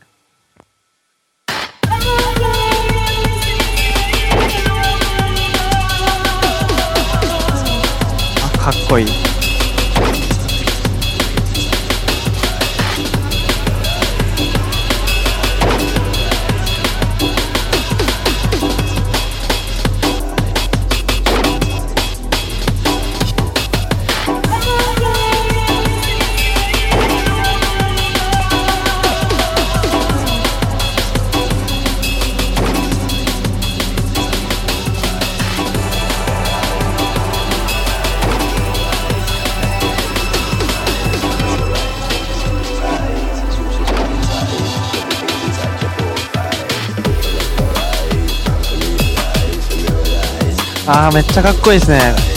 [8.44, 9.31] あ、かっこいい。
[50.86, 52.31] あー、めっちゃかっこいいですね。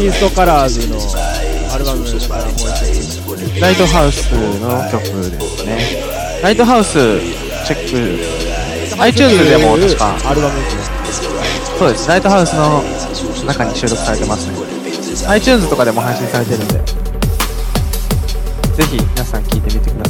[0.00, 0.96] イーストカラーズの
[1.74, 6.40] アルバムだからもう一つライトハウスの曲ですね。
[6.42, 6.94] ライトハウス、
[7.66, 10.70] チェック、iTunes でも確か、アルバムで
[11.12, 11.20] す
[11.78, 12.82] そうです、ライトハウスの
[13.46, 14.54] 中に収録されてますね。
[15.28, 16.82] iTunes とかでも配信されてるんで、ぜ
[18.84, 20.09] ひ皆さん聴いてみてくださ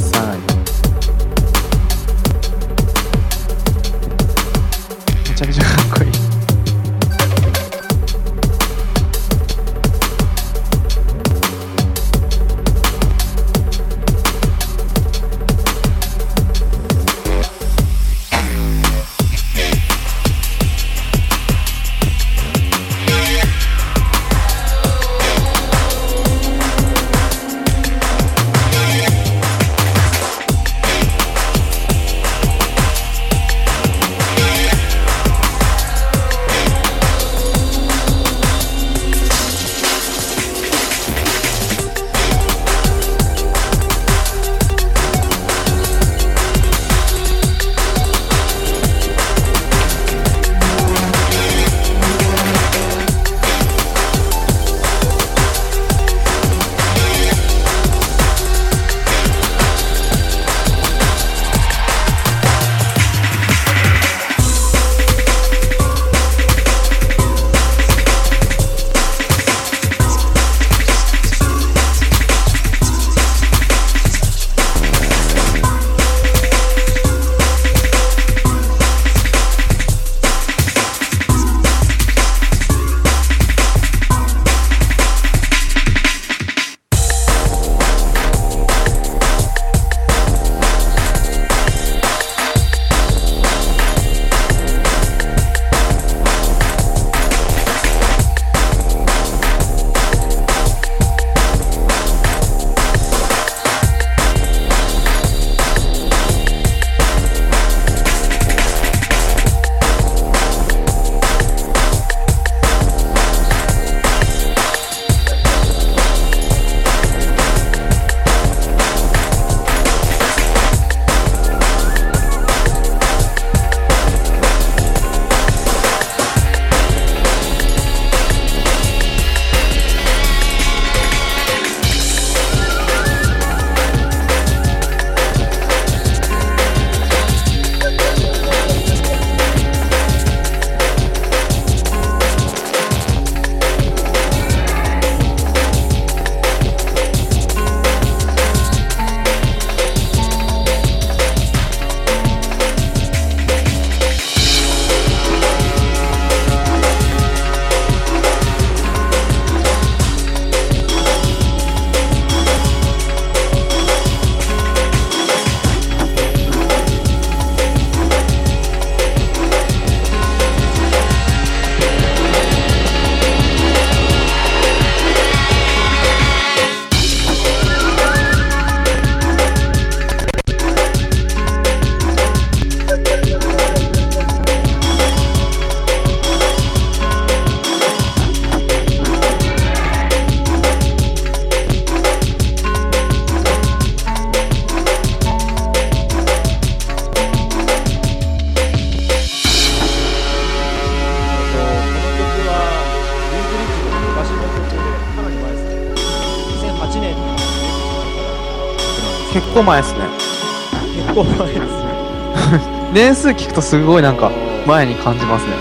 [212.93, 214.29] 年数聞くとすごいなんか
[214.67, 215.53] 前に感じますね。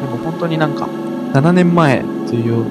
[0.00, 0.84] でも本当になんか
[1.32, 2.66] 7年前という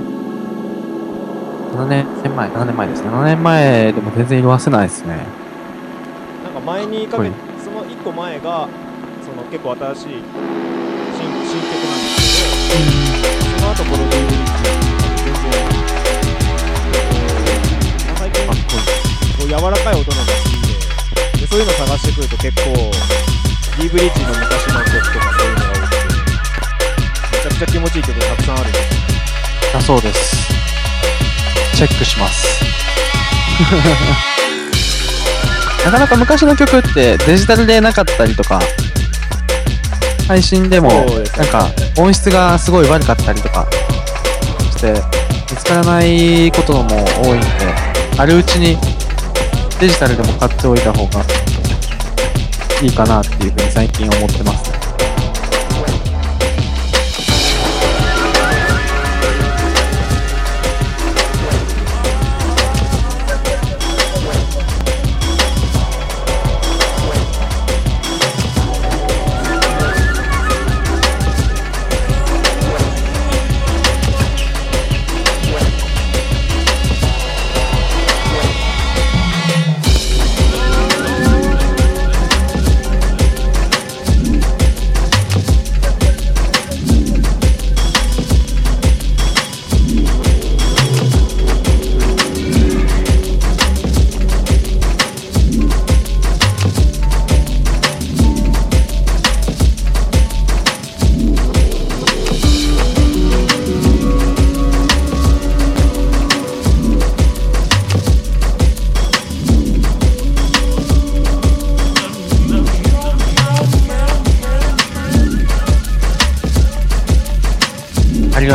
[1.74, 3.10] 7年前7年前ですね。
[3.10, 5.26] 7年前でも全然色褪せないですね。
[6.44, 7.32] なんか前にかけ
[7.64, 8.70] その1個前が
[9.54, 14.66] 結構新しい新新曲なんですけどその後この DVD って
[15.22, 15.54] 全然
[16.42, 16.66] まあ
[18.18, 18.90] 最近かっこい
[19.30, 20.58] いこう柔らかい音のが好き
[21.38, 22.74] ででそういうの探してくると結構
[23.78, 26.02] D ブリッジの昔の曲とかそういうのが多くて
[27.38, 28.90] めちゃくちゃ気持ちいい曲たくさんあるんです
[29.72, 30.36] だそうです
[31.78, 32.66] チェックします
[35.86, 38.60] なかなか昔の曲ってデジタルでなかったりとか
[40.34, 43.68] 配信でもなんか音質がすごい悪かったりとか
[44.72, 44.94] して
[45.52, 46.90] 見つからないことも
[47.22, 47.48] 多いんで
[48.18, 48.76] あるうちに
[49.80, 51.24] デジタルでも買っておいた方が
[52.82, 54.73] いいかなっていうふうに最近思ってます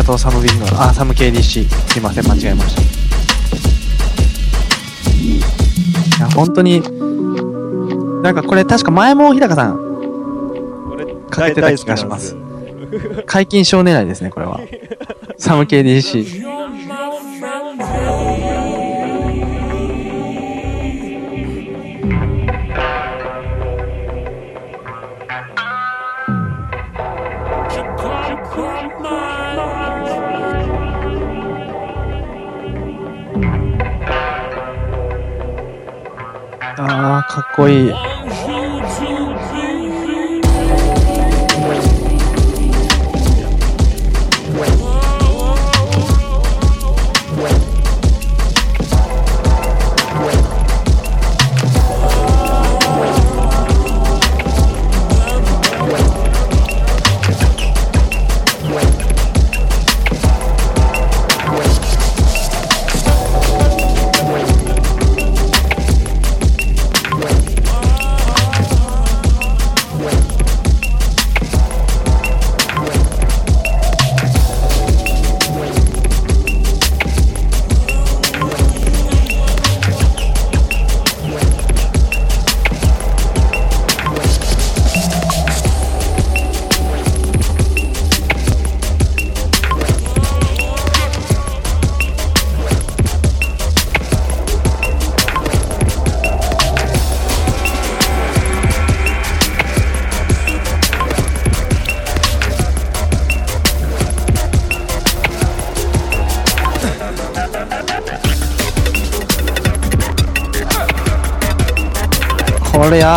[0.09, 1.69] とう、サムビンの、あ、サム KDC。
[1.69, 2.81] すいません、間違えました。
[6.17, 6.81] いや、本当に、
[8.23, 9.77] なんかこれ確か前も日高さん、
[11.29, 12.35] かけてた気がします
[13.27, 14.59] 解禁賞狙いですね、これは。
[15.37, 16.38] サム KDC。
[37.69, 38.08] あ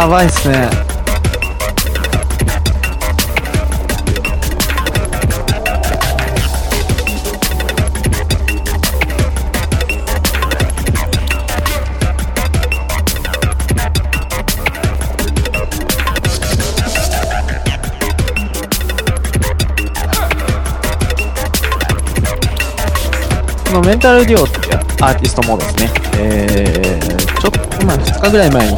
[0.01, 0.80] やばいっすね。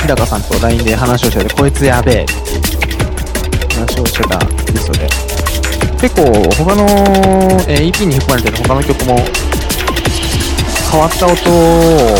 [0.03, 2.25] 日高さんと LINE で話をしてて、こいつやべえ
[3.73, 5.07] 話をしてたアーティストで、
[6.01, 6.23] 結構
[6.61, 6.83] 他の、
[7.69, 9.15] えー EP に含まれてる他の曲も
[10.91, 12.17] 変わった音を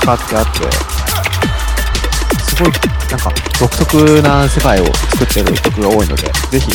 [0.00, 0.60] 使ってあって、
[2.46, 2.72] すごい、
[3.10, 6.70] なんか、独特な世界を作ってる曲が多いので、ぜひ、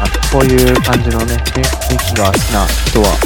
[0.00, 3.18] あこういう感じのね、雰囲気が好きな人は、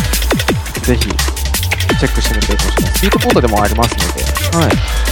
[0.83, 2.99] ぜひ、チェックしてみてほしいです。
[3.01, 4.25] スイートポートでもありますので、
[4.57, 5.10] はい。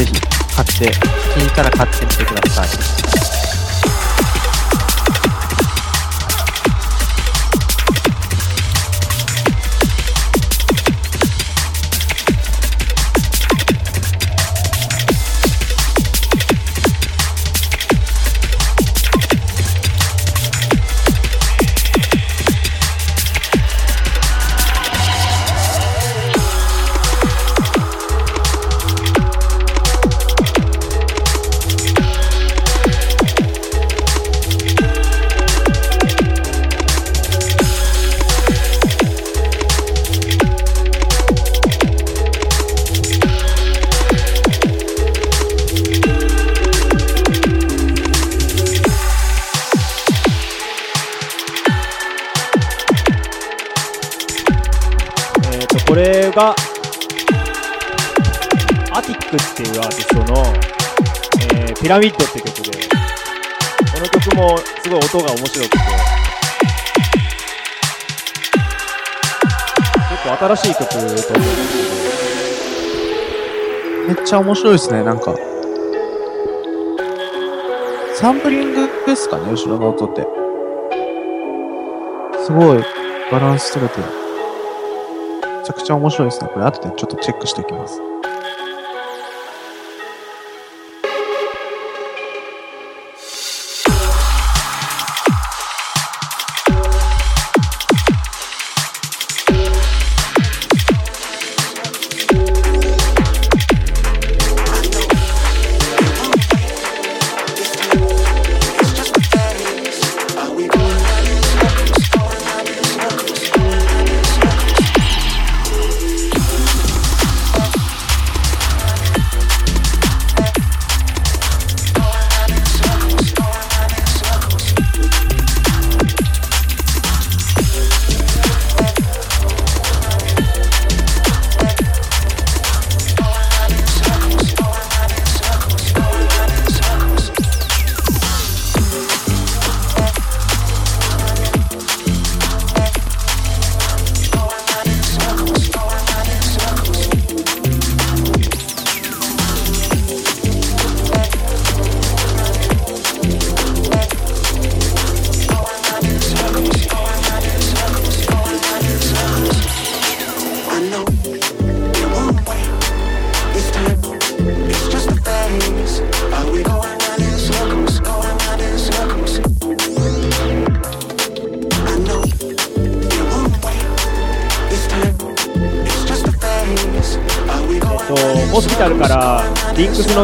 [0.00, 0.12] ぜひ、
[0.54, 0.90] 買って、
[1.38, 3.39] 聞いたら買ってみてください。
[61.90, 62.70] ラミッドって曲で
[63.92, 65.78] この曲もすごい音が面白くて
[70.08, 71.40] 結構新しい曲と思うんですけど
[74.06, 75.34] めっちゃ面白いですね、なんか。
[78.14, 80.26] サンプリングですかね、後ろの音って。
[82.44, 82.84] すごい、
[83.32, 84.00] バランス取れて。
[84.00, 84.06] め
[85.64, 86.50] ちゃくちゃ面白いですね。
[86.52, 88.09] これ後でちょっとチェックしておきます。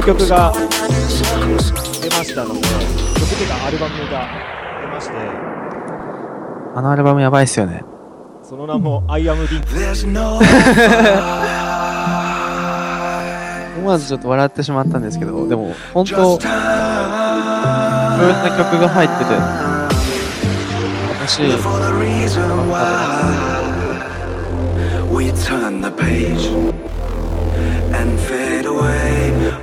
[0.07, 4.29] 曲が出ましたので曲というかアルバムが
[4.81, 5.13] 出まして
[6.77, 7.83] あのアルバムやばいっすよね。
[8.43, 9.77] その名も「I am リンクス
[10.07, 10.39] There's no
[13.79, 16.49] 思わずちょっと笑ってしまったんですけど、でも、本当、いろ.んな
[18.59, 19.31] 曲が入ってて、
[21.19, 21.47] 楽しい。
[25.13, 26.51] We turn the page
[27.95, 29.56] and fade away.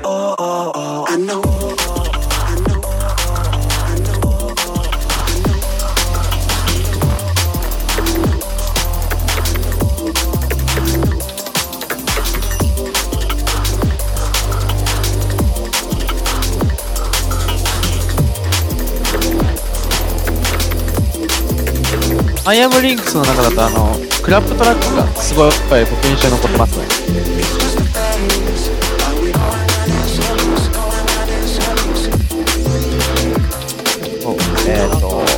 [22.45, 27.62] アイアムリンクスの中だとあのクラップトラックがすごいやっぱり僕印象に残ってますね。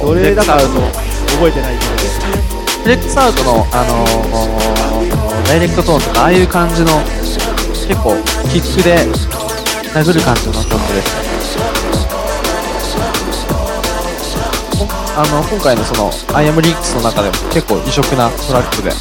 [0.05, 0.99] どれだかレックスアウト
[1.33, 1.91] 覚えてないけど
[2.83, 6.87] フレックスアウトの、あのーダイレクトトーンとか、ああいう感じの、
[7.87, 8.15] 結構、
[8.49, 8.97] キックで
[9.93, 11.25] 殴る感じの曲ですね。
[14.77, 18.91] ほんあの、今回のその、I am Leaks の中でも結構異色なトラックで、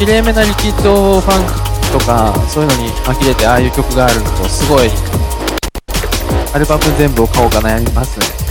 [0.00, 1.52] 綺麗めなリキッドファンク
[1.92, 4.90] とか、そういうのに紛れてああいう曲があるのと、すごい、
[6.54, 8.43] アルバム全部を買おうか悩みますね。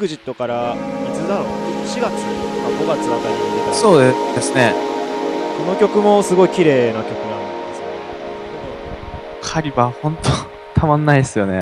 [0.00, 0.76] グジットからい
[1.14, 1.46] つだろう
[1.84, 4.74] ？4月か5月あたりに出たそうですね。
[5.58, 7.92] この曲もすごい綺麗な曲なんですよね
[9.42, 10.30] カリバー、ほんと、
[10.74, 11.60] たまんないですよね。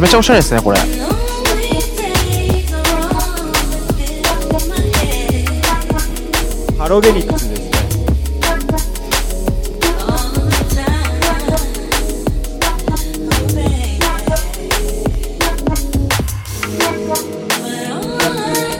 [0.00, 0.78] ゃめちゃおしゃれですね、これ。
[6.78, 7.70] ハロゲニックスですね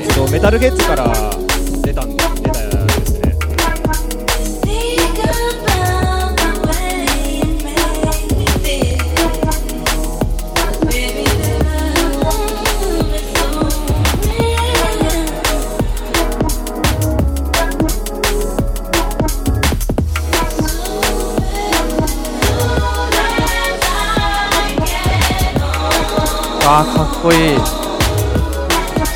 [0.01, 1.40] えっとメタルゲッツから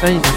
[0.05, 0.34] ちゃい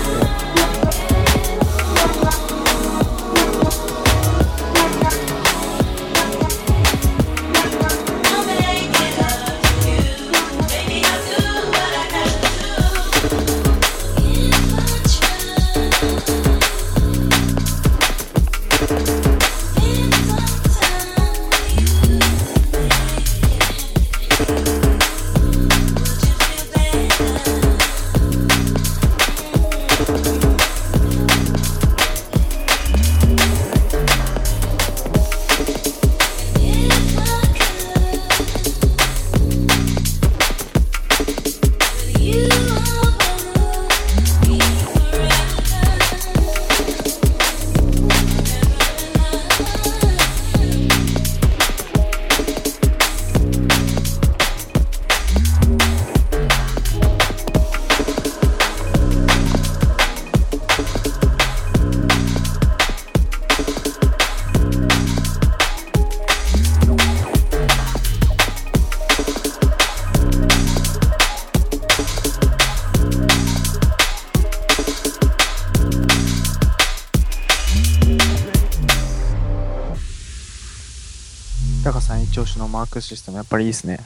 [82.78, 83.98] マークシステム、やっぱりいいですね。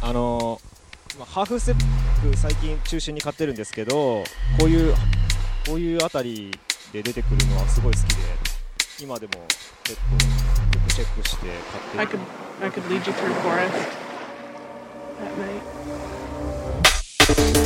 [0.00, 0.58] あの
[1.18, 4.24] まあハーフステップ最近中心に買ってるんですけど
[4.58, 4.94] こういう
[5.66, 6.58] こういうあたり
[6.90, 8.22] で出てくるのはすごい好きで
[9.02, 9.32] 今でも
[9.84, 10.20] 結構よ
[10.86, 11.48] くチェックして
[11.94, 12.24] 買って could る
[12.62, 13.74] I could lead you through forest
[15.20, 15.60] at night.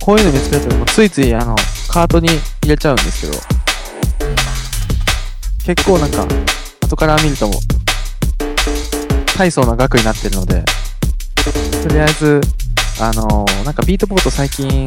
[0.01, 1.57] こういうの見つけると、もうついついあの、
[1.89, 3.56] カートに入れちゃうんですけど、
[5.67, 6.25] 結構なんか、
[6.85, 7.51] 後から見ると、
[9.37, 10.63] 大層な額になってるので、
[11.83, 12.41] とりあえず、
[13.01, 14.87] あのーなんかビートボード最近、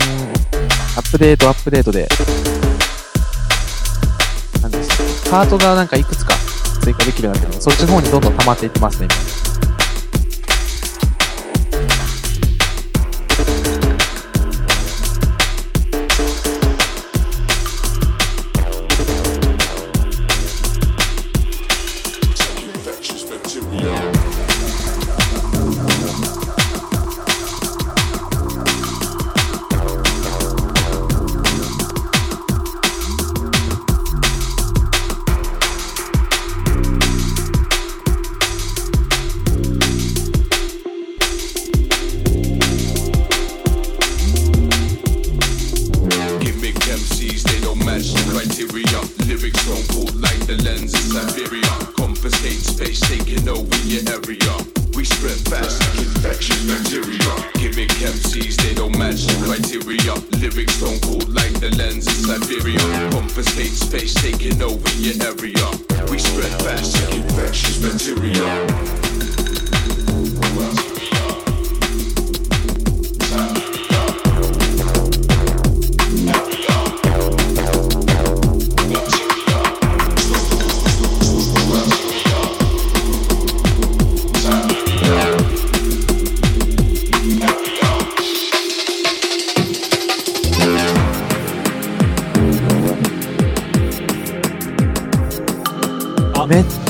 [0.96, 2.08] アップデートアップデートで、
[4.62, 6.34] なんですパートがなんかいくつか
[6.82, 9.49] 追加できるようになってるので、そっちの方にどんどん溜まっていってますね、今。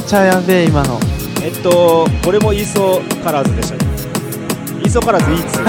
[0.10, 1.00] ちゃやべえ、今の。
[1.44, 3.92] えっとこれもイーソカラーズでしたね
[4.82, 5.60] イーソカラーズいいっつ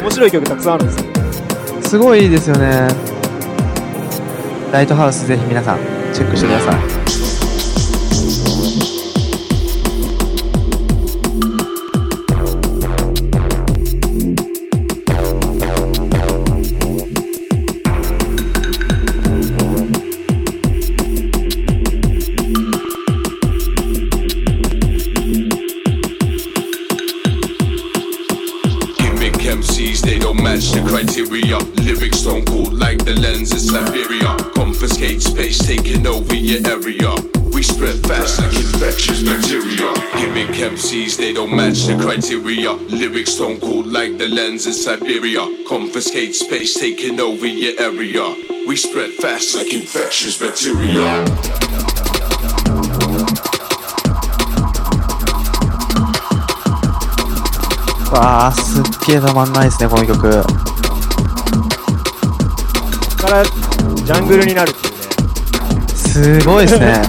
[0.00, 1.04] 面白い曲たくさんあるんですよ
[1.82, 2.88] すごいいいですよね。
[4.72, 5.78] ライトハウスぜひ皆さん、
[6.14, 6.97] チェックしてください。
[44.28, 45.46] Lens in Siberia.
[45.66, 48.34] Confiscate space, taking over your area.
[48.66, 51.24] We spread fast like infectious bacteria.
[58.10, 60.30] わあ、すっげえ止まんないですね、この曲。
[60.30, 60.46] こ
[63.10, 67.02] こからジャングルになるっていうねすごいですね。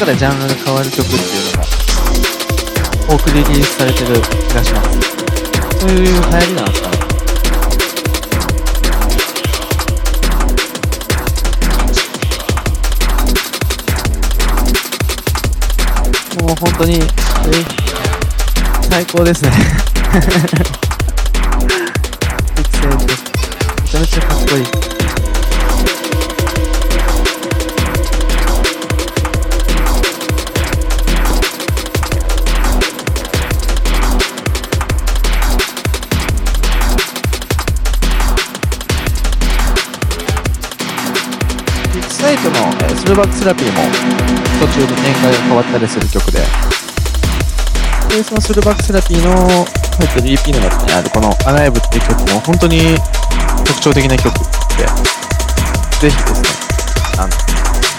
[0.00, 1.64] 構、曲の中でジャンルが変わる曲っていうのが、
[3.14, 4.14] 多くリリースされてる
[4.48, 5.00] 気がします。
[5.80, 6.96] そういう流行りなんですかね。
[16.40, 17.00] もう本当に、え
[18.88, 19.50] 最高ですね。
[20.16, 20.20] め
[23.90, 24.79] ちゃめちゃかっこいい。
[43.00, 43.80] スルバックスラピーも
[44.60, 46.38] 途中で展開が変わったりする曲で、
[48.10, 49.64] でそのスルバックスラピーの入
[50.06, 52.98] ってる EP の中にあるこの Alive っていう曲も本当に
[53.64, 54.34] 特徴的な曲
[54.76, 54.84] で、
[55.98, 56.48] ぜひですね、
[57.18, 57.28] あの、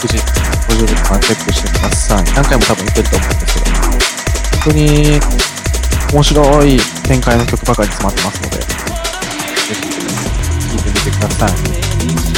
[0.02, 0.22] 無事、
[0.70, 2.24] ご上手さんチェックしてください。
[2.36, 5.20] 何回も多分言ってると思うんですけど、本当に
[6.14, 6.80] 面白い
[7.10, 8.66] 展開の曲ばかり詰まってますので、ぜ
[9.74, 12.31] ひ聴いてみてください。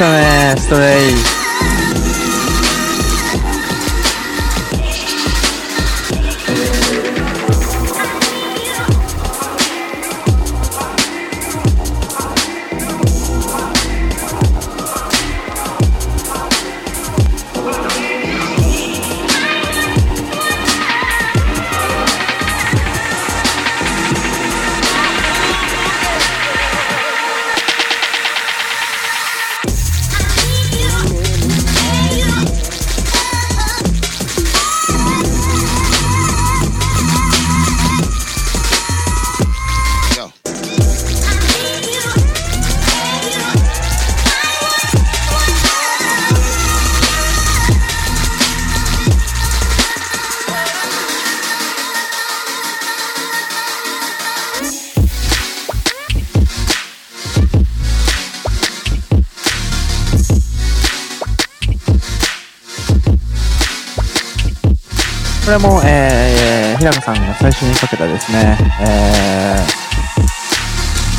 [0.00, 1.33] ましたね、
[65.44, 69.56] これも、えー、平子さんが最初にかけたですね、え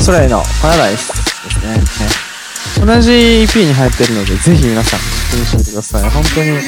[0.00, 1.12] ー、ソレイのパラダイス
[1.44, 1.74] ですね。
[2.06, 2.26] ね
[2.84, 6.10] 同じ EP に入ってるので、ぜひ皆さん、確認してみてください。
[6.10, 6.58] 本当に、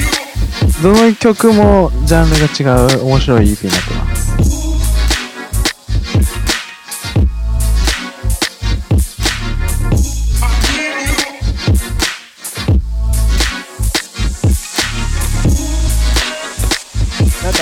[0.81, 3.98] どの曲もジャンルが違う面白い EP になってます。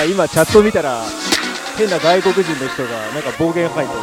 [0.08, 1.02] 今チャット見たら
[1.76, 4.00] 変な外国人の人がなんか暴言吐いてる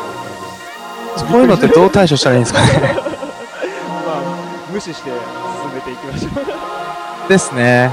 [1.31, 2.67] こういうのってどう対処したらいいんですかね。
[4.05, 4.21] まあ
[4.71, 6.29] 無視して進めていきましょ
[7.25, 7.89] う ですね。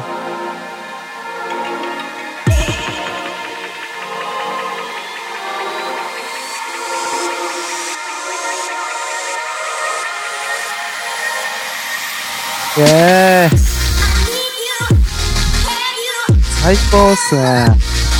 [12.74, 13.21] イェー
[16.62, 18.11] 最高っすね。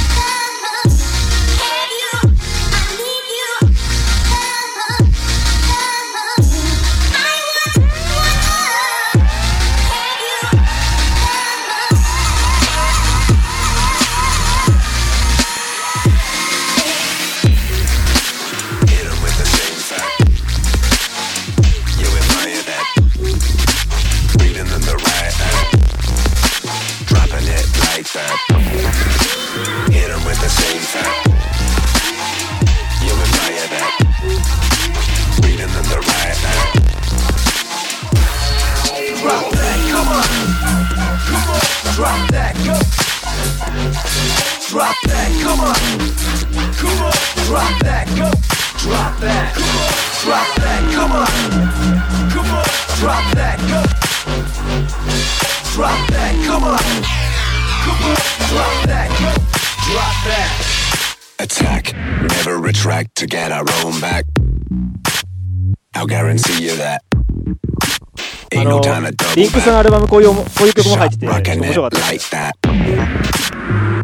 [70.13, 72.53] こういうこういう曲も入ってて面白かっ it た like that.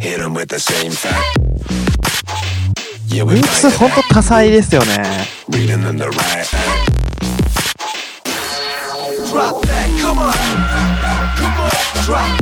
[0.01, 1.12] Hit 'em with the same fact.
[3.10, 5.26] Yeah, ミックスんと多彩ですよね。
[5.51, 6.48] reading them the right act.
[9.30, 10.32] Drop that, come on.
[11.36, 11.70] Come on,
[12.06, 12.38] drop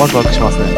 [0.00, 0.73] ワクワクしますね。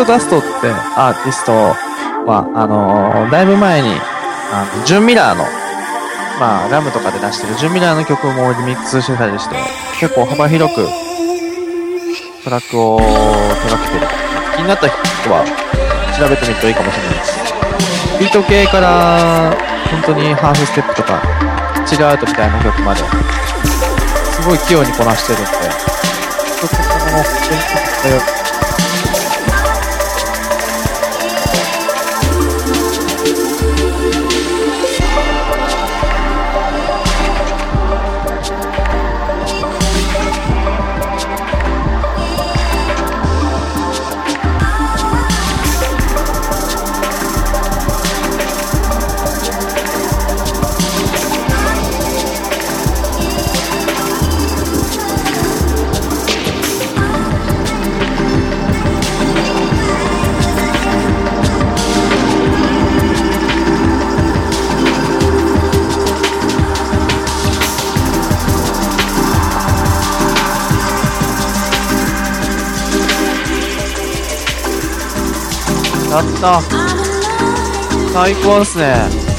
[0.00, 0.46] トダストって
[0.96, 3.92] アーティストは、あのーだいぶ前に、
[4.48, 5.44] あの、ジュンミラーの、
[6.40, 9.60] まあ、ラムとかで出してるジュンミラーの曲もリミックスしてたりして、
[10.00, 10.88] 結構幅広く
[12.44, 13.04] トラックを手
[13.68, 14.08] 掛けてる。
[14.56, 15.44] 気になった人は
[16.16, 17.36] 調べてみるといいかもしれないです。
[18.16, 19.52] ビート系から、
[19.92, 21.20] 本当にハーフステップとか、
[21.84, 25.52] チルアウトみたいな曲まで、すごい器用にこなしてるんで、
[26.56, 26.80] ちょっとこ
[27.12, 28.40] の、
[76.40, 76.60] った。
[78.12, 79.29] 最高っすね。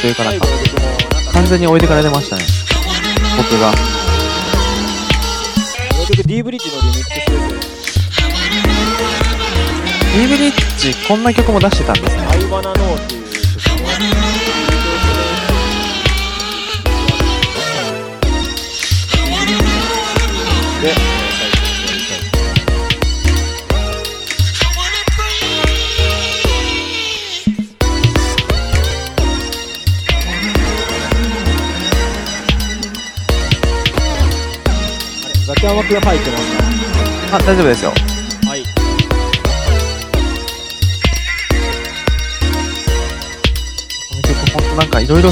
[0.00, 0.49] というかなんか。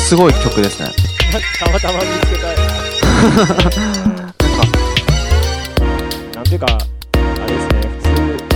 [0.08, 0.88] すごい曲ですね。
[1.58, 4.32] たまたま見つけたなんか、
[6.34, 6.78] なんていうか、あ
[7.46, 8.08] れですね、普通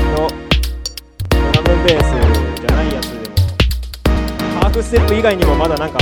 [0.06, 0.16] の
[1.28, 2.04] ドラムベース
[2.60, 3.34] じゃないやつでも、
[4.60, 5.98] ハーフステップ以外にもまだなんか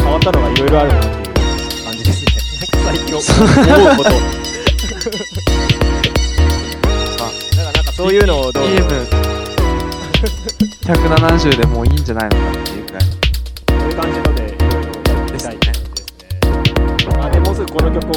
[0.00, 1.14] 変わったのがいろいろあるなっていう
[1.84, 2.32] 感じですね。
[2.60, 3.22] な んか最近思
[3.92, 4.10] うこと。
[4.10, 4.20] だか
[7.58, 8.64] らなんかそういうのをどう？
[8.64, 8.70] ぞ
[10.86, 12.71] BM170 でもういいんじゃないのか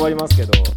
[0.05, 0.74] 終わりますけど、